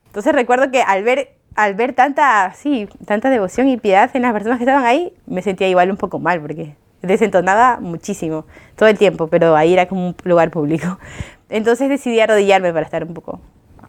Entonces 0.07 0.33
recuerdo 0.33 0.71
que 0.71 0.81
al 0.81 1.03
ver 1.03 1.35
al 1.55 1.73
ver 1.73 1.93
tanta, 1.93 2.53
sí, 2.53 2.87
tanta 3.05 3.29
devoción 3.29 3.67
y 3.69 3.77
piedad 3.77 4.11
en 4.13 4.21
las 4.21 4.33
personas 4.33 4.57
que 4.57 4.65
estaban 4.65 4.85
ahí, 4.85 5.13
me 5.25 5.41
sentía 5.41 5.67
igual 5.67 5.89
un 5.89 5.97
poco 5.97 6.19
mal 6.19 6.41
porque 6.41 6.75
desentonaba 7.01 7.79
muchísimo 7.79 8.45
todo 8.75 8.89
el 8.89 8.97
tiempo, 8.97 9.27
pero 9.27 9.55
ahí 9.55 9.73
era 9.73 9.87
como 9.87 10.09
un 10.09 10.15
lugar 10.23 10.51
público. 10.51 10.99
Entonces 11.49 11.89
decidí 11.89 12.19
arrodillarme 12.19 12.73
para 12.73 12.85
estar 12.85 13.03
un 13.03 13.13
poco 13.13 13.39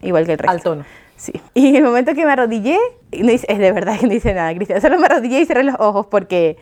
igual 0.01 0.25
que 0.25 0.33
el 0.33 0.37
resto. 0.39 0.51
Al 0.51 0.61
tono. 0.61 0.85
Sí. 1.15 1.33
Y 1.55 1.69
en 1.69 1.77
el 1.77 1.83
momento 1.83 2.13
que 2.13 2.25
me 2.25 2.31
arrodillé, 2.31 2.77
no 3.11 3.29
es 3.29 3.41
de 3.41 3.71
verdad 3.71 3.99
que 3.99 4.07
no 4.07 4.13
hice 4.13 4.33
nada, 4.33 4.53
Cristian. 4.53 4.79
Solo 4.79 4.99
me 4.99 5.07
arrodillé 5.07 5.41
y 5.41 5.45
cerré 5.45 5.63
los 5.63 5.75
ojos 5.79 6.05
porque 6.05 6.57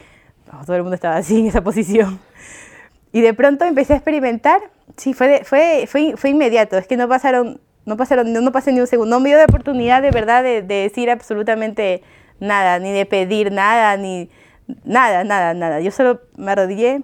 oh, 0.53 0.65
todo 0.65 0.75
el 0.75 0.81
mundo 0.81 0.95
estaba 0.95 1.17
así 1.17 1.41
en 1.41 1.47
esa 1.47 1.61
posición. 1.61 2.19
Y 3.11 3.21
de 3.21 3.33
pronto 3.33 3.65
empecé 3.65 3.93
a 3.93 3.95
experimentar. 3.97 4.61
Sí, 4.95 5.13
fue, 5.13 5.43
fue, 5.43 5.85
fue, 5.87 6.15
fue 6.15 6.29
inmediato. 6.29 6.77
Es 6.77 6.87
que 6.87 6.95
no 6.95 7.09
pasaron 7.09 7.59
no 7.85 7.97
pasaron, 7.97 8.31
no 8.33 8.51
pasé 8.51 8.71
ni 8.71 8.79
un 8.79 8.87
segundo. 8.87 9.15
No 9.15 9.19
me 9.19 9.29
dio 9.29 9.37
la 9.37 9.45
oportunidad 9.45 10.01
de 10.01 10.11
verdad 10.11 10.43
de, 10.43 10.61
decir 10.61 11.09
absolutamente 11.09 12.03
nada, 12.39 12.79
ni 12.79 12.91
de 12.91 13.05
pedir 13.05 13.51
nada, 13.51 13.95
ni 13.97 14.29
nada, 14.83 15.23
nada, 15.23 15.53
nada. 15.53 15.79
Yo 15.79 15.91
solo 15.91 16.21
me 16.35 16.51
arrodillé, 16.51 17.03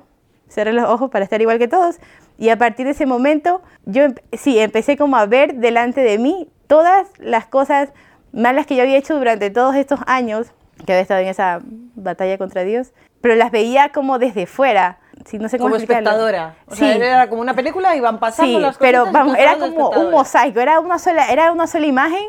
cerré 0.50 0.74
los 0.74 0.90
ojos 0.90 1.10
para 1.12 1.24
estar 1.24 1.42
igual 1.42 1.60
que 1.60 1.68
todos. 1.68 2.00
Y 2.38 2.50
a 2.50 2.58
partir 2.58 2.86
de 2.86 2.94
ese 2.94 3.06
momento, 3.06 3.62
yo 3.86 4.08
sí, 4.34 4.60
empecé 4.60 4.98
como 4.98 5.18
a 5.18 5.26
ver 5.28 5.56
delante 5.56 6.02
de 6.02 6.18
mí 6.18 6.50
todas 6.66 7.08
las 7.20 7.46
cosas 7.46 7.90
malas 8.32 8.66
que 8.66 8.76
yo 8.76 8.82
había 8.82 8.98
hecho 8.98 9.16
durante 9.18 9.50
todos 9.52 9.76
estos 9.76 10.00
años 10.08 10.48
que 10.86 10.94
había 10.94 11.02
estado 11.02 11.20
en 11.22 11.28
esa 11.28 11.60
batalla 11.96 12.40
contra 12.40 12.64
Dios, 12.64 12.94
pero 13.22 13.36
las 13.36 13.52
veía 13.52 13.90
como 13.90 14.18
desde 14.18 14.48
fuera 14.48 14.98
no 15.40 15.50
sé 15.50 15.58
como 15.58 15.76
espectadora. 15.76 16.56
O 16.66 16.76
sea, 16.76 16.96
era 16.96 17.30
como 17.30 17.42
una 17.42 17.54
película 17.54 17.96
y 17.96 18.00
van 18.00 18.20
pasando 18.20 18.60
las 18.60 18.78
cosas. 18.78 18.92
pero 18.92 19.12
vamos, 19.12 19.38
era 19.38 19.58
como 19.58 19.90
un 19.90 20.12
mosaico, 20.12 20.60
era 20.60 20.80
una 20.80 21.00
sola, 21.00 21.28
era 21.30 21.52
una 21.52 21.68
sola 21.68 21.86
imagen. 21.86 22.24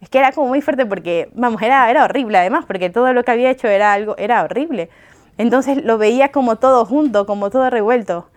Es 0.00 0.08
que 0.08 0.18
era 0.18 0.32
como 0.32 0.48
muy 0.48 0.60
fuerte 0.60 0.84
porque, 0.84 1.30
vamos, 1.32 1.62
era, 1.62 1.88
era 1.88 2.04
horrible 2.04 2.36
además, 2.36 2.64
porque 2.66 2.90
todo 2.90 3.12
lo 3.12 3.22
que 3.22 3.30
había 3.30 3.50
hecho 3.50 3.68
era 3.68 3.92
algo, 3.92 4.16
era 4.18 4.42
horrible. 4.42 4.90
Entonces 5.38 5.84
lo 5.84 5.96
veía 5.96 6.30
como 6.30 6.56
todo 6.56 6.84
junto, 6.84 7.24
como 7.24 7.50
todo 7.50 7.70
revuelto. 7.70 8.28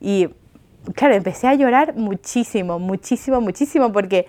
Y 0.00 0.28
claro, 0.94 1.14
empecé 1.14 1.48
a 1.48 1.54
llorar 1.54 1.94
muchísimo, 1.96 2.78
muchísimo, 2.78 3.40
muchísimo, 3.40 3.92
porque 3.92 4.26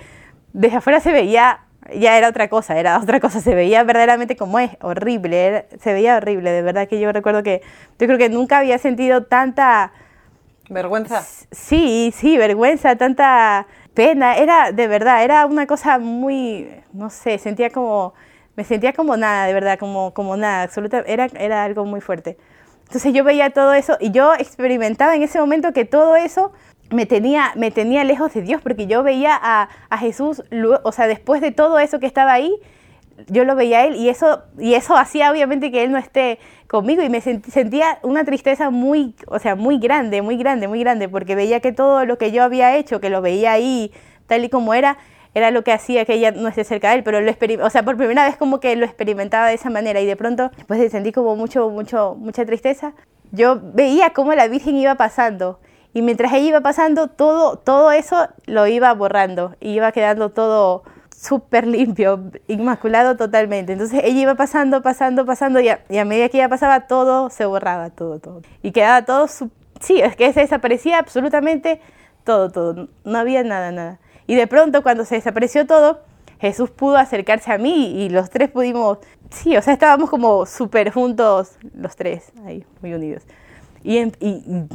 desde 0.54 0.78
afuera 0.78 1.00
se 1.00 1.12
veía 1.12 1.62
ya 1.98 2.18
era 2.18 2.30
otra 2.30 2.50
cosa, 2.50 2.80
era 2.80 3.00
otra 3.00 3.20
cosa, 3.20 3.42
se 3.42 3.56
veía 3.56 3.84
verdaderamente 3.84 4.36
como 4.36 4.60
es, 4.60 4.72
horrible, 4.82 5.66
se 5.80 5.94
veía 5.94 6.18
horrible, 6.18 6.52
de 6.52 6.62
verdad 6.62 6.88
que 6.88 7.00
yo 7.00 7.12
recuerdo 7.12 7.44
que 7.44 7.62
yo 7.98 8.08
creo 8.08 8.18
que 8.18 8.30
nunca 8.30 8.60
había 8.60 8.78
sentido 8.78 9.24
tanta... 9.24 9.92
¿Vergüenza? 10.70 11.24
Sí, 11.52 12.14
sí, 12.16 12.38
vergüenza, 12.38 12.96
tanta 12.96 13.66
pena, 13.94 14.38
era 14.38 14.72
de 14.72 14.88
verdad, 14.88 15.24
era 15.24 15.46
una 15.46 15.66
cosa 15.66 15.98
muy, 15.98 16.70
no 16.94 17.10
sé, 17.10 17.38
sentía 17.38 17.70
como, 17.72 18.14
me 18.56 18.64
sentía 18.64 18.94
como 18.94 19.18
nada, 19.18 19.46
de 19.46 19.54
verdad, 19.54 19.80
como, 19.80 20.14
como 20.14 20.38
nada, 20.38 20.64
absoluta, 20.64 21.04
era, 21.08 21.26
era 21.38 21.64
algo 21.64 21.86
muy 21.86 22.02
fuerte. 22.02 22.38
Entonces 22.90 23.14
yo 23.14 23.24
veía 23.24 23.52
todo 23.52 23.74
eso 23.74 23.98
y 24.00 24.12
yo 24.12 24.34
experimentaba 24.34 25.16
en 25.16 25.22
ese 25.22 25.40
momento 25.40 25.74
que 25.74 25.86
todo 25.86 26.16
eso 26.16 26.52
me 26.90 27.06
tenía, 27.06 27.52
me 27.56 27.72
tenía 27.72 28.04
lejos 28.04 28.34
de 28.34 28.42
Dios, 28.42 28.62
porque 28.62 28.88
yo 28.88 29.04
veía 29.04 29.38
a, 29.42 29.70
a, 29.90 29.98
Jesús, 29.98 30.44
o 30.84 30.92
sea, 30.92 31.08
después 31.08 31.42
de 31.42 31.52
todo 31.52 31.80
eso 31.80 32.00
que 32.00 32.08
estaba 32.08 32.34
ahí, 32.34 32.56
yo 33.28 33.44
lo 33.44 33.56
veía 33.56 33.80
a 33.80 33.86
Él 33.86 33.96
y 33.96 34.10
eso, 34.10 34.44
y 34.58 34.74
eso 34.74 34.96
hacía 34.96 35.32
obviamente 35.32 35.72
que 35.72 35.84
Él 35.84 35.92
no 35.92 35.98
esté 35.98 36.40
conmigo 36.68 37.04
y 37.04 37.10
me 37.10 37.22
sentía 37.22 38.00
una 38.04 38.24
tristeza 38.24 38.70
muy, 38.70 39.16
o 39.28 39.40
sea, 39.40 39.56
muy 39.56 39.80
grande, 39.80 40.22
muy 40.22 40.38
grande, 40.38 40.68
muy 40.68 40.80
grande, 40.80 41.10
porque 41.10 41.36
veía 41.36 41.60
que 41.60 41.72
todo 41.72 42.06
lo 42.06 42.18
que 42.18 42.32
yo 42.32 42.44
había 42.44 42.76
hecho, 42.78 43.00
que 43.00 43.10
lo 43.10 43.22
veía 43.22 43.52
ahí 43.52 43.92
tal 44.28 44.44
y 44.44 44.50
como 44.50 44.74
era, 44.74 44.98
era 45.34 45.52
lo 45.52 45.64
que 45.64 45.72
hacía 45.72 46.06
que 46.06 46.14
ella 46.14 46.32
no 46.32 46.48
esté 46.48 46.64
cerca 46.64 46.90
de 46.90 46.98
Él, 46.98 47.04
pero 47.04 47.22
lo 47.22 47.32
o 47.66 47.70
sea, 47.70 47.84
por 47.84 47.98
primera 47.98 48.26
vez 48.26 48.38
como 48.38 48.60
que 48.60 48.76
lo 48.76 48.86
experimentaba 48.86 49.48
de 49.48 49.56
esa 49.56 49.70
manera 49.70 50.00
y 50.00 50.06
de 50.06 50.16
pronto, 50.16 50.52
después 50.56 50.92
sentí 50.92 51.12
como 51.12 51.36
mucho, 51.36 51.70
mucho, 51.70 52.16
mucha 52.16 52.46
tristeza, 52.46 52.94
yo 53.32 53.60
veía 53.62 54.12
cómo 54.12 54.34
la 54.34 54.48
Virgen 54.48 54.76
iba 54.76 54.96
pasando 54.96 55.60
y 55.94 56.02
mientras 56.02 56.32
ella 56.34 56.48
iba 56.48 56.62
pasando, 56.62 57.08
todo, 57.08 57.58
todo 57.58 57.92
eso 57.92 58.28
lo 58.46 58.68
iba 58.68 58.94
borrando 58.94 59.56
y 59.60 59.72
iba 59.72 59.92
quedando 59.92 60.30
todo, 60.30 60.84
súper 61.20 61.68
limpio, 61.68 62.32
inmaculado 62.48 63.18
totalmente. 63.18 63.74
Entonces 63.74 64.02
ella 64.04 64.22
iba 64.22 64.36
pasando, 64.36 64.82
pasando, 64.82 65.26
pasando 65.26 65.60
y 65.60 65.70
a, 65.70 65.82
y 65.90 65.98
a, 65.98 66.06
medida 66.06 66.30
que 66.30 66.38
ella 66.38 66.50
pasaba 66.50 66.88
todo 66.88 67.30
se 67.30 67.46
borraba, 67.46 67.90
todo, 67.90 68.20
todo. 68.20 68.42
Y 68.62 68.72
quedaba 68.72 69.04
todo, 69.04 69.28
sí, 69.28 70.00
es 70.00 70.16
que 70.16 70.32
se 70.32 70.42
desaparecía 70.42 71.00
absolutamente 71.00 71.82
todo, 72.24 72.52
todo. 72.52 72.88
No 73.04 73.18
había 73.18 73.44
nada, 73.44 73.72
nada. 73.72 74.00
Y 74.28 74.36
de 74.36 74.48
pronto 74.48 74.84
cuando 74.84 75.06
se 75.06 75.16
desapareció 75.16 75.66
todo, 75.68 76.02
Jesús 76.40 76.70
pudo 76.70 76.98
acercarse 76.98 77.52
a 77.52 77.58
mí 77.58 78.02
y 78.02 78.10
los 78.10 78.30
tres 78.30 78.50
pudimos, 78.50 79.00
sí, 79.30 79.58
o 79.58 79.62
sea, 79.62 79.74
estábamos 79.74 80.10
como 80.10 80.46
súper 80.46 80.92
juntos 80.92 81.58
los 81.74 81.96
tres, 81.96 82.32
ahí, 82.46 82.66
muy 82.82 82.94
unidos. 82.94 83.24
Y, 83.84 84.12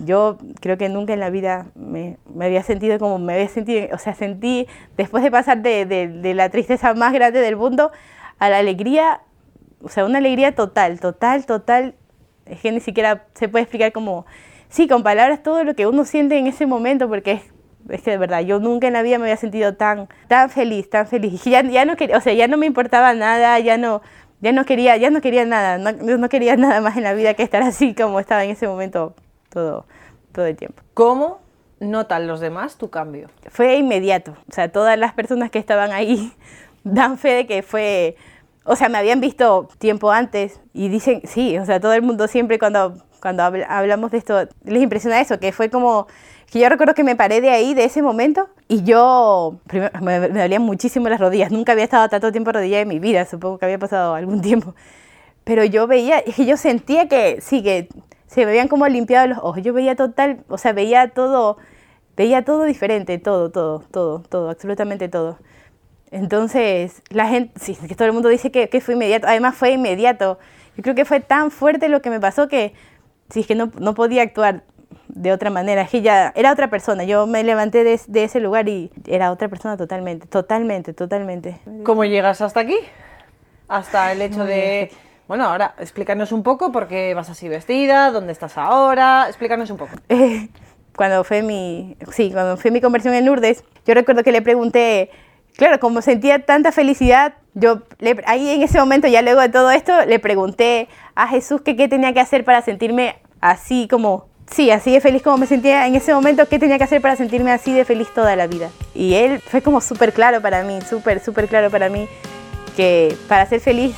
yo 0.04 0.38
creo 0.60 0.78
que 0.78 0.88
nunca 0.88 1.12
en 1.12 1.20
la 1.20 1.30
vida 1.30 1.66
me, 1.74 2.16
había 2.40 2.62
sentido 2.62 2.98
como 2.98 3.18
me 3.18 3.34
había 3.34 3.48
sentido, 3.48 3.88
o 3.92 3.98
sea, 3.98 4.14
sentí, 4.14 4.66
después 4.96 5.22
de 5.22 5.30
pasar 5.30 5.62
de, 5.62 5.84
de, 5.84 6.34
la 6.34 6.48
tristeza 6.48 6.94
más 6.94 7.12
grande 7.12 7.40
del 7.40 7.56
mundo 7.56 7.92
a 8.38 8.48
la 8.48 8.58
alegría, 8.58 9.20
o 9.82 9.88
sea, 9.88 10.04
una 10.04 10.18
alegría 10.18 10.54
total, 10.54 11.00
total, 11.00 11.44
total, 11.46 11.94
es 12.46 12.60
que 12.60 12.72
ni 12.72 12.80
siquiera 12.80 13.26
se 13.34 13.48
puede 13.48 13.64
explicar 13.64 13.92
como, 13.92 14.26
sí, 14.68 14.88
con 14.88 15.02
palabras 15.02 15.42
todo 15.42 15.64
lo 15.64 15.74
que 15.74 15.86
uno 15.86 16.04
siente 16.04 16.38
en 16.38 16.46
ese 16.46 16.66
momento, 16.66 17.08
porque 17.08 17.32
es, 17.32 17.42
es 17.90 18.02
que 18.02 18.12
de 18.12 18.18
verdad, 18.18 18.40
yo 18.40 18.58
nunca 18.58 18.86
en 18.86 18.94
la 18.94 19.02
vida 19.02 19.18
me 19.18 19.24
había 19.24 19.36
sentido 19.36 19.74
tan, 19.74 20.08
tan 20.28 20.48
feliz, 20.48 20.88
tan 20.88 21.06
feliz. 21.06 21.46
Y 21.46 21.50
ya, 21.50 21.62
ya 21.62 21.84
no 21.84 21.96
quería, 21.96 22.16
o 22.16 22.20
sea, 22.20 22.32
ya 22.32 22.48
no 22.48 22.56
me 22.56 22.66
importaba 22.66 23.12
nada, 23.12 23.58
ya 23.58 23.76
no, 23.76 24.00
ya 24.40 24.52
no 24.52 24.64
quería, 24.64 24.96
ya 24.96 25.10
no 25.10 25.20
quería 25.20 25.44
nada, 25.44 25.78
no, 25.78 25.92
no, 25.92 26.28
quería 26.28 26.56
nada 26.58 26.80
más 26.80 26.96
en 26.96 27.02
la 27.02 27.14
vida 27.14 27.34
que 27.34 27.42
estar 27.42 27.62
así 27.62 27.94
como 27.94 28.20
estaba 28.20 28.44
en 28.44 28.50
ese 28.50 28.66
momento 28.68 29.14
todo, 29.48 29.86
todo 30.32 30.46
el 30.46 30.56
tiempo. 30.56 30.82
¿Cómo 30.94 31.40
notan 31.80 32.26
los 32.26 32.40
demás 32.40 32.76
tu 32.76 32.90
cambio? 32.90 33.30
Fue 33.48 33.76
inmediato, 33.76 34.36
o 34.48 34.52
sea, 34.52 34.70
todas 34.70 34.98
las 34.98 35.12
personas 35.12 35.50
que 35.50 35.58
estaban 35.58 35.92
ahí 35.92 36.32
dan 36.84 37.18
fe 37.18 37.30
de 37.30 37.46
que 37.46 37.62
fue, 37.62 38.16
o 38.64 38.76
sea, 38.76 38.88
me 38.88 38.98
habían 38.98 39.20
visto 39.20 39.68
tiempo 39.78 40.10
antes 40.10 40.60
y 40.72 40.88
dicen, 40.88 41.22
sí, 41.24 41.58
o 41.58 41.64
sea, 41.64 41.80
todo 41.80 41.94
el 41.94 42.02
mundo 42.02 42.28
siempre 42.28 42.58
cuando, 42.58 42.96
cuando 43.20 43.42
hablamos 43.42 44.10
de 44.10 44.18
esto 44.18 44.48
les 44.64 44.82
impresiona 44.82 45.20
eso, 45.20 45.38
que 45.38 45.52
fue 45.52 45.70
como 45.70 46.06
que 46.50 46.60
yo 46.60 46.68
recuerdo 46.68 46.94
que 46.94 47.02
me 47.02 47.16
paré 47.16 47.40
de 47.40 47.50
ahí, 47.50 47.74
de 47.74 47.84
ese 47.84 48.02
momento, 48.02 48.48
y 48.68 48.82
yo 48.84 49.60
primero, 49.66 49.90
me, 50.00 50.28
dolían 50.28 50.62
muchísimo 50.62 51.08
las 51.08 51.20
rodillas. 51.20 51.50
Nunca 51.52 51.72
había 51.72 51.84
estado 51.84 52.08
tanto 52.08 52.32
tiempo 52.32 52.52
rodilla 52.52 52.80
en 52.80 52.88
mi 52.88 52.98
vida, 52.98 53.26
supongo 53.26 53.58
que 53.58 53.66
había 53.66 53.78
pasado 53.78 54.14
algún 54.14 54.40
tiempo. 54.40 54.74
Pero 55.44 55.64
yo 55.64 55.86
veía, 55.86 56.24
yo 56.24 56.56
sentía 56.56 57.08
que 57.08 57.40
sí, 57.40 57.62
que 57.62 57.88
se 58.26 58.44
me 58.44 58.50
habían 58.50 58.68
como 58.68 58.86
limpiado 58.88 59.26
los 59.28 59.38
ojos. 59.38 59.62
Yo 59.62 59.72
veía 59.74 59.96
total, 59.96 60.44
o 60.48 60.58
sea, 60.58 60.72
veía 60.72 61.08
todo, 61.08 61.58
veía 62.16 62.44
todo 62.44 62.64
diferente, 62.64 63.18
todo, 63.18 63.50
todo, 63.50 63.80
todo, 63.90 64.20
todo, 64.20 64.50
absolutamente 64.50 65.08
todo. 65.08 65.38
Entonces, 66.10 67.02
la 67.10 67.28
gente, 67.28 67.52
sí, 67.60 67.76
que 67.88 67.94
todo 67.94 68.06
el 68.06 68.14
mundo 68.14 68.28
dice 68.28 68.50
que, 68.50 68.68
que 68.68 68.80
fue 68.80 68.94
inmediato. 68.94 69.26
Además, 69.26 69.56
fue 69.56 69.72
inmediato. 69.72 70.38
Yo 70.76 70.82
creo 70.82 70.94
que 70.94 71.04
fue 71.04 71.20
tan 71.20 71.50
fuerte 71.50 71.88
lo 71.88 72.02
que 72.02 72.10
me 72.10 72.20
pasó 72.20 72.48
que, 72.48 72.74
sí, 73.30 73.40
es 73.40 73.46
que 73.46 73.54
no, 73.54 73.70
no 73.78 73.94
podía 73.94 74.22
actuar 74.22 74.64
de 75.14 75.32
otra 75.32 75.50
manera. 75.50 75.82
Es 75.82 75.90
que 75.90 76.02
ya 76.02 76.32
era 76.34 76.52
otra 76.52 76.68
persona. 76.68 77.04
Yo 77.04 77.26
me 77.26 77.42
levanté 77.44 77.84
de, 77.84 78.00
de, 78.06 78.24
ese 78.24 78.40
lugar 78.40 78.68
y 78.68 78.90
era 79.06 79.30
otra 79.30 79.48
persona 79.48 79.76
totalmente, 79.76 80.26
totalmente, 80.26 80.92
totalmente. 80.92 81.60
¿Cómo 81.84 82.04
llegas 82.04 82.40
hasta 82.40 82.60
aquí? 82.60 82.76
Hasta 83.68 84.12
el 84.12 84.20
hecho 84.22 84.44
de... 84.44 84.90
Bueno, 85.26 85.44
ahora 85.44 85.74
explícanos 85.78 86.32
un 86.32 86.42
poco 86.42 86.70
por 86.70 86.86
qué 86.86 87.14
vas 87.14 87.30
así 87.30 87.48
vestida, 87.48 88.10
dónde 88.10 88.32
estás 88.32 88.58
ahora, 88.58 89.24
explícanos 89.28 89.70
un 89.70 89.78
poco. 89.78 89.92
cuando 90.96 91.24
fue 91.24 91.42
mi, 91.42 91.96
sí, 92.12 92.30
cuando 92.30 92.58
fue 92.58 92.70
mi 92.70 92.82
conversión 92.82 93.14
en 93.14 93.24
Lourdes, 93.24 93.64
yo 93.86 93.94
recuerdo 93.94 94.22
que 94.22 94.32
le 94.32 94.42
pregunté, 94.42 95.10
claro, 95.56 95.80
como 95.80 96.02
sentía 96.02 96.44
tanta 96.44 96.72
felicidad, 96.72 97.34
yo 97.54 97.82
ahí 98.26 98.50
en 98.50 98.62
ese 98.62 98.78
momento, 98.78 99.08
ya 99.08 99.22
luego 99.22 99.40
de 99.40 99.48
todo 99.48 99.70
esto, 99.70 100.04
le 100.04 100.18
pregunté 100.18 100.88
a 101.14 101.26
Jesús 101.26 101.62
que 101.62 101.74
qué 101.74 101.88
tenía 101.88 102.12
que 102.12 102.20
hacer 102.20 102.44
para 102.44 102.60
sentirme 102.60 103.16
así 103.40 103.88
como 103.88 104.26
sí, 104.50 104.70
así 104.70 104.92
de 104.92 105.00
feliz 105.00 105.22
como 105.22 105.38
me 105.38 105.46
sentía 105.46 105.86
en 105.86 105.94
ese 105.94 106.14
momento, 106.14 106.46
¿qué 106.48 106.58
tenía 106.58 106.78
que 106.78 106.84
hacer 106.84 107.00
para 107.00 107.16
sentirme 107.16 107.52
así 107.52 107.72
de 107.72 107.84
feliz 107.84 108.08
toda 108.14 108.36
la 108.36 108.46
vida? 108.46 108.70
Y 108.94 109.14
él 109.14 109.40
fue 109.40 109.62
como 109.62 109.80
súper 109.80 110.12
claro 110.12 110.40
para 110.40 110.62
mí, 110.62 110.78
súper, 110.88 111.20
súper 111.20 111.48
claro 111.48 111.70
para 111.70 111.88
mí, 111.88 112.08
que 112.76 113.16
para 113.28 113.46
ser 113.46 113.60
feliz, 113.60 113.94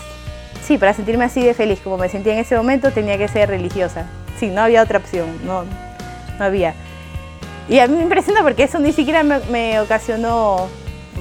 sí, 0.65 0.79
para 0.79 0.95
sentirme 0.95 1.25
así 1.25 1.43
de 1.43 1.55
feliz 1.55 1.81
como 1.83 1.99
me 1.99 2.09
sentía 2.09 2.33
en 2.33 2.41
ese 2.41 2.57
momento, 2.57 2.91
tenía 2.93 3.19
que 3.19 3.29
ser 3.29 3.49
religiosa. 3.49 4.07
Sí, 4.39 4.49
no 4.49 4.63
había 4.63 4.83
otra 4.83 4.99
opción, 4.99 5.27
no, 5.45 5.65
no 6.39 6.45
había. 6.45 6.75
Y 7.69 7.79
a 7.79 7.89
mí 7.89 7.97
me 7.97 8.03
impresiona 8.03 8.43
porque 8.43 8.65
eso 8.65 8.79
ni 8.79 8.93
siquiera 8.93 9.23
me, 9.23 9.81
ocasionó 9.81 10.69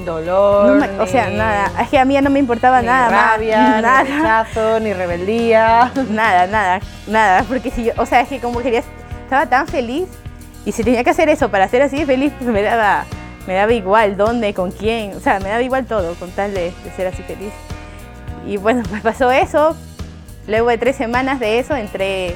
dolor. 0.05 0.83
o 0.99 1.07
sea, 1.07 1.29
nada. 1.29 1.71
Es 1.81 1.89
que 1.89 1.97
a 1.97 2.05
mí 2.05 2.13
ya 2.13 2.21
no 2.21 2.29
me 2.29 2.39
importaba 2.39 2.81
ni 2.81 2.87
nada. 2.87 3.09
Rabia, 3.09 3.57
nada. 3.81 4.03
Ni 4.03 4.09
rechazo, 4.11 4.79
ni 4.79 4.93
rebeldía. 4.93 5.91
Nada, 6.11 6.45
nada, 6.45 6.79
nada. 7.07 7.43
Porque 7.47 7.71
si 7.71 7.85
yo, 7.85 7.93
o 7.97 8.05
sea, 8.05 8.21
es 8.21 8.29
que 8.29 8.39
como 8.39 8.59
querías 8.59 8.85
estaba 9.25 9.47
tan 9.47 9.67
feliz 9.67 10.07
y 10.65 10.71
si 10.71 10.83
tenía 10.83 11.03
que 11.03 11.09
hacer 11.09 11.29
eso 11.29 11.49
para 11.49 11.67
ser 11.67 11.81
así 11.81 11.97
de 11.97 12.05
feliz, 12.05 12.33
pues 12.39 12.49
me 12.49 12.61
daba, 12.61 13.05
me 13.47 13.53
daba 13.53 13.73
igual 13.73 14.17
dónde, 14.17 14.53
con 14.53 14.71
quién, 14.71 15.13
o 15.15 15.19
sea, 15.19 15.39
me 15.39 15.49
daba 15.49 15.61
igual 15.61 15.85
todo 15.85 16.15
con 16.15 16.31
tal 16.31 16.53
de, 16.53 16.71
ser 16.95 17.07
así 17.07 17.21
feliz. 17.23 17.51
Y 18.47 18.57
bueno, 18.57 18.83
pues 18.89 19.01
pasó 19.01 19.31
eso. 19.31 19.75
Luego 20.47 20.69
de 20.69 20.77
tres 20.77 20.95
semanas 20.95 21.39
de 21.39 21.59
eso 21.59 21.75
entré 21.75 22.35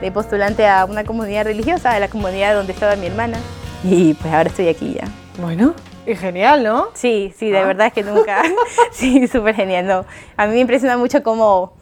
de 0.00 0.12
postulante 0.12 0.66
a 0.66 0.84
una 0.84 1.04
comunidad 1.04 1.44
religiosa, 1.44 1.92
a 1.92 2.00
la 2.00 2.08
comunidad 2.08 2.54
donde 2.54 2.72
estaba 2.72 2.96
mi 2.96 3.06
hermana. 3.06 3.38
Y 3.82 4.14
pues 4.14 4.32
ahora 4.32 4.48
estoy 4.48 4.68
aquí 4.68 4.94
ya. 4.94 5.08
Bueno, 5.40 5.74
y 6.06 6.14
genial, 6.14 6.62
¿no? 6.62 6.88
Sí, 6.94 7.32
sí, 7.36 7.50
de 7.50 7.58
ah. 7.58 7.66
verdad 7.66 7.88
es 7.88 7.92
que 7.92 8.02
nunca. 8.02 8.42
sí, 8.92 9.26
súper 9.26 9.54
genial, 9.54 9.86
¿no? 9.86 10.04
A 10.36 10.46
mí 10.46 10.54
me 10.54 10.60
impresiona 10.60 10.96
mucho 10.96 11.22
cómo, 11.22 11.74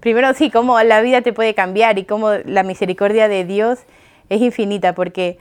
primero 0.00 0.32
sí, 0.34 0.50
cómo 0.50 0.80
la 0.82 1.00
vida 1.00 1.22
te 1.22 1.32
puede 1.32 1.54
cambiar 1.54 1.98
y 1.98 2.04
cómo 2.04 2.30
la 2.44 2.62
misericordia 2.62 3.28
de 3.28 3.44
Dios 3.44 3.80
es 4.28 4.40
infinita 4.40 4.94
porque 4.94 5.38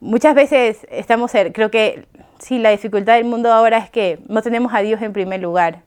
muchas 0.00 0.34
veces 0.34 0.86
estamos, 0.90 1.32
creo 1.52 1.70
que 1.70 2.06
sí, 2.38 2.58
la 2.58 2.70
dificultad 2.70 3.14
del 3.14 3.24
mundo 3.24 3.52
ahora 3.52 3.78
es 3.78 3.90
que 3.90 4.18
no 4.28 4.42
tenemos 4.42 4.72
a 4.74 4.80
Dios 4.80 5.02
en 5.02 5.12
primer 5.12 5.40
lugar 5.40 5.82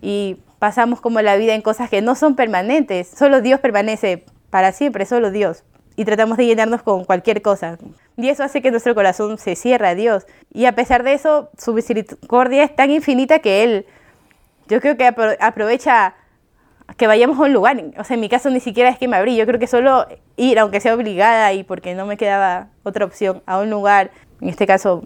y 0.00 0.38
pasamos 0.58 1.00
como 1.00 1.20
la 1.20 1.36
vida 1.36 1.54
en 1.54 1.62
cosas 1.62 1.90
que 1.90 2.02
no 2.02 2.14
son 2.14 2.36
permanentes, 2.36 3.08
solo 3.08 3.40
Dios 3.40 3.60
permanece 3.60 4.24
para 4.50 4.72
siempre, 4.72 5.06
solo 5.06 5.30
Dios. 5.30 5.64
Y 5.96 6.04
tratamos 6.04 6.36
de 6.36 6.46
llenarnos 6.46 6.82
con 6.82 7.04
cualquier 7.04 7.40
cosa. 7.40 7.78
Y 8.16 8.28
eso 8.28 8.42
hace 8.42 8.62
que 8.62 8.70
nuestro 8.70 8.94
corazón 8.94 9.38
se 9.38 9.56
cierre 9.56 9.86
a 9.86 9.94
Dios. 9.94 10.26
Y 10.52 10.64
a 10.64 10.74
pesar 10.74 11.04
de 11.04 11.12
eso, 11.12 11.50
su 11.56 11.72
misericordia 11.72 12.64
es 12.64 12.74
tan 12.74 12.90
infinita 12.90 13.38
que 13.38 13.62
Él, 13.62 13.86
yo 14.68 14.80
creo 14.80 14.96
que 14.96 15.06
aprovecha 15.06 16.14
que 16.96 17.06
vayamos 17.06 17.38
a 17.38 17.42
un 17.42 17.52
lugar. 17.52 17.82
O 17.98 18.04
sea, 18.04 18.14
en 18.14 18.20
mi 18.20 18.28
caso 18.28 18.50
ni 18.50 18.60
siquiera 18.60 18.90
es 18.90 18.98
que 18.98 19.08
me 19.08 19.16
abrí. 19.16 19.36
Yo 19.36 19.46
creo 19.46 19.58
que 19.58 19.66
solo 19.66 20.06
ir, 20.36 20.58
aunque 20.58 20.80
sea 20.80 20.94
obligada 20.94 21.52
y 21.52 21.64
porque 21.64 21.94
no 21.94 22.06
me 22.06 22.16
quedaba 22.16 22.68
otra 22.82 23.04
opción, 23.04 23.42
a 23.46 23.58
un 23.58 23.70
lugar, 23.70 24.10
en 24.40 24.48
este 24.48 24.66
caso 24.66 25.04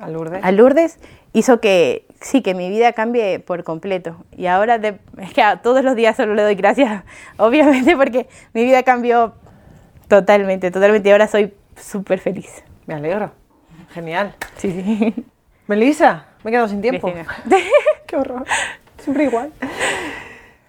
a 0.00 0.08
Lourdes, 0.08 0.42
a 0.42 0.52
Lourdes 0.52 0.98
hizo 1.32 1.60
que 1.60 2.06
sí, 2.20 2.42
que 2.42 2.54
mi 2.54 2.68
vida 2.68 2.92
cambie 2.92 3.38
por 3.38 3.64
completo. 3.64 4.16
Y 4.36 4.46
ahora 4.46 4.76
es 4.76 5.32
que 5.32 5.42
todos 5.62 5.84
los 5.84 5.94
días 5.96 6.16
solo 6.16 6.34
le 6.34 6.42
doy 6.42 6.54
gracias, 6.54 7.04
obviamente, 7.36 7.96
porque 7.96 8.28
mi 8.52 8.64
vida 8.64 8.82
cambió 8.82 9.34
totalmente, 10.08 10.70
totalmente. 10.70 11.08
Y 11.08 11.12
ahora 11.12 11.28
soy 11.28 11.54
súper 11.76 12.18
feliz. 12.18 12.62
Me 12.86 12.94
alegro. 12.94 13.32
Genial. 13.92 14.34
Sí, 14.56 14.70
sí. 14.70 15.14
Melissa, 15.66 16.26
me 16.42 16.50
he 16.50 16.52
quedado 16.52 16.68
sin 16.68 16.80
tiempo. 16.80 17.12
Qué 18.06 18.16
horror. 18.16 18.44
Siempre 18.98 19.24
igual. 19.24 19.52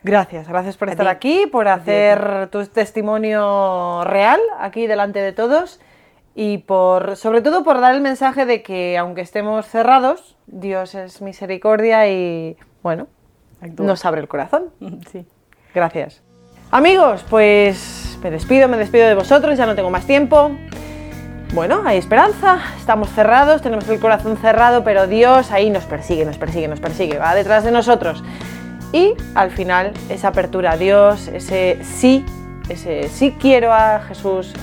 Gracias, 0.04 0.48
gracias 0.48 0.78
por 0.78 0.90
estar 0.90 1.08
aquí, 1.08 1.46
por 1.52 1.68
hacer 1.68 2.48
tu 2.52 2.66
testimonio 2.66 4.04
real 4.04 4.40
aquí 4.60 4.88
delante 4.88 5.20
de 5.20 5.32
todos 5.32 5.80
y 6.34 6.60
por 6.60 7.16
sobre 7.18 7.42
todo 7.42 7.64
por 7.64 7.80
dar 7.82 7.94
el 7.94 8.02
mensaje 8.02 8.46
de 8.46 8.64
que 8.64 8.98
aunque 8.98 9.22
estemos 9.22 9.68
cerrados, 9.68 10.38
Dios 10.48 10.96
es 10.96 11.22
misericordia 11.22 12.08
y 12.10 12.58
bueno, 12.82 13.08
nos 13.78 14.04
abre 14.06 14.22
el 14.22 14.28
corazón. 14.28 14.72
Sí. 15.12 15.26
Gracias. 15.74 16.22
Amigos, 16.72 17.24
pues 17.30 18.18
me 18.24 18.32
despido, 18.32 18.68
me 18.68 18.78
despido 18.78 19.08
de 19.08 19.14
vosotros, 19.14 19.58
ya 19.58 19.66
no 19.66 19.76
tengo 19.76 19.90
más 19.90 20.06
tiempo. 20.06 20.52
Bueno, 21.54 21.84
hay 21.86 21.98
esperanza, 21.98 22.60
estamos 22.78 23.10
cerrados, 23.10 23.62
tenemos 23.62 23.88
el 23.90 24.00
corazón 24.00 24.38
cerrado, 24.38 24.84
pero 24.84 25.06
Dios 25.06 25.52
ahí 25.52 25.70
nos 25.70 25.84
persigue, 25.84 26.24
nos 26.24 26.38
persigue, 26.38 26.70
nos 26.70 26.80
persigue, 26.80 27.20
va 27.20 27.36
detrás 27.36 27.66
de 27.66 27.72
nosotros. 27.72 28.24
Y 28.94 29.16
al 29.36 29.52
final 29.52 29.94
esa 30.10 30.30
apertura 30.30 30.74
a 30.74 30.78
Dios, 30.78 31.28
ese 31.30 31.80
sí, 31.84 32.26
ese 32.70 33.08
sí 33.10 33.36
quiero 33.40 33.72
a 33.74 34.02
Jesús, 34.02 34.54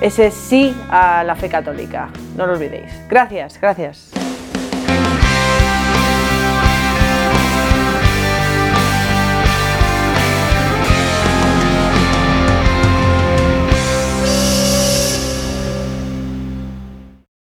ese 0.00 0.30
sí 0.30 0.74
a 0.90 1.24
la 1.24 1.36
fe 1.36 1.48
católica. 1.48 2.08
No 2.36 2.46
lo 2.46 2.54
olvidéis. 2.54 2.92
Gracias, 3.08 3.60
gracias. 3.60 4.23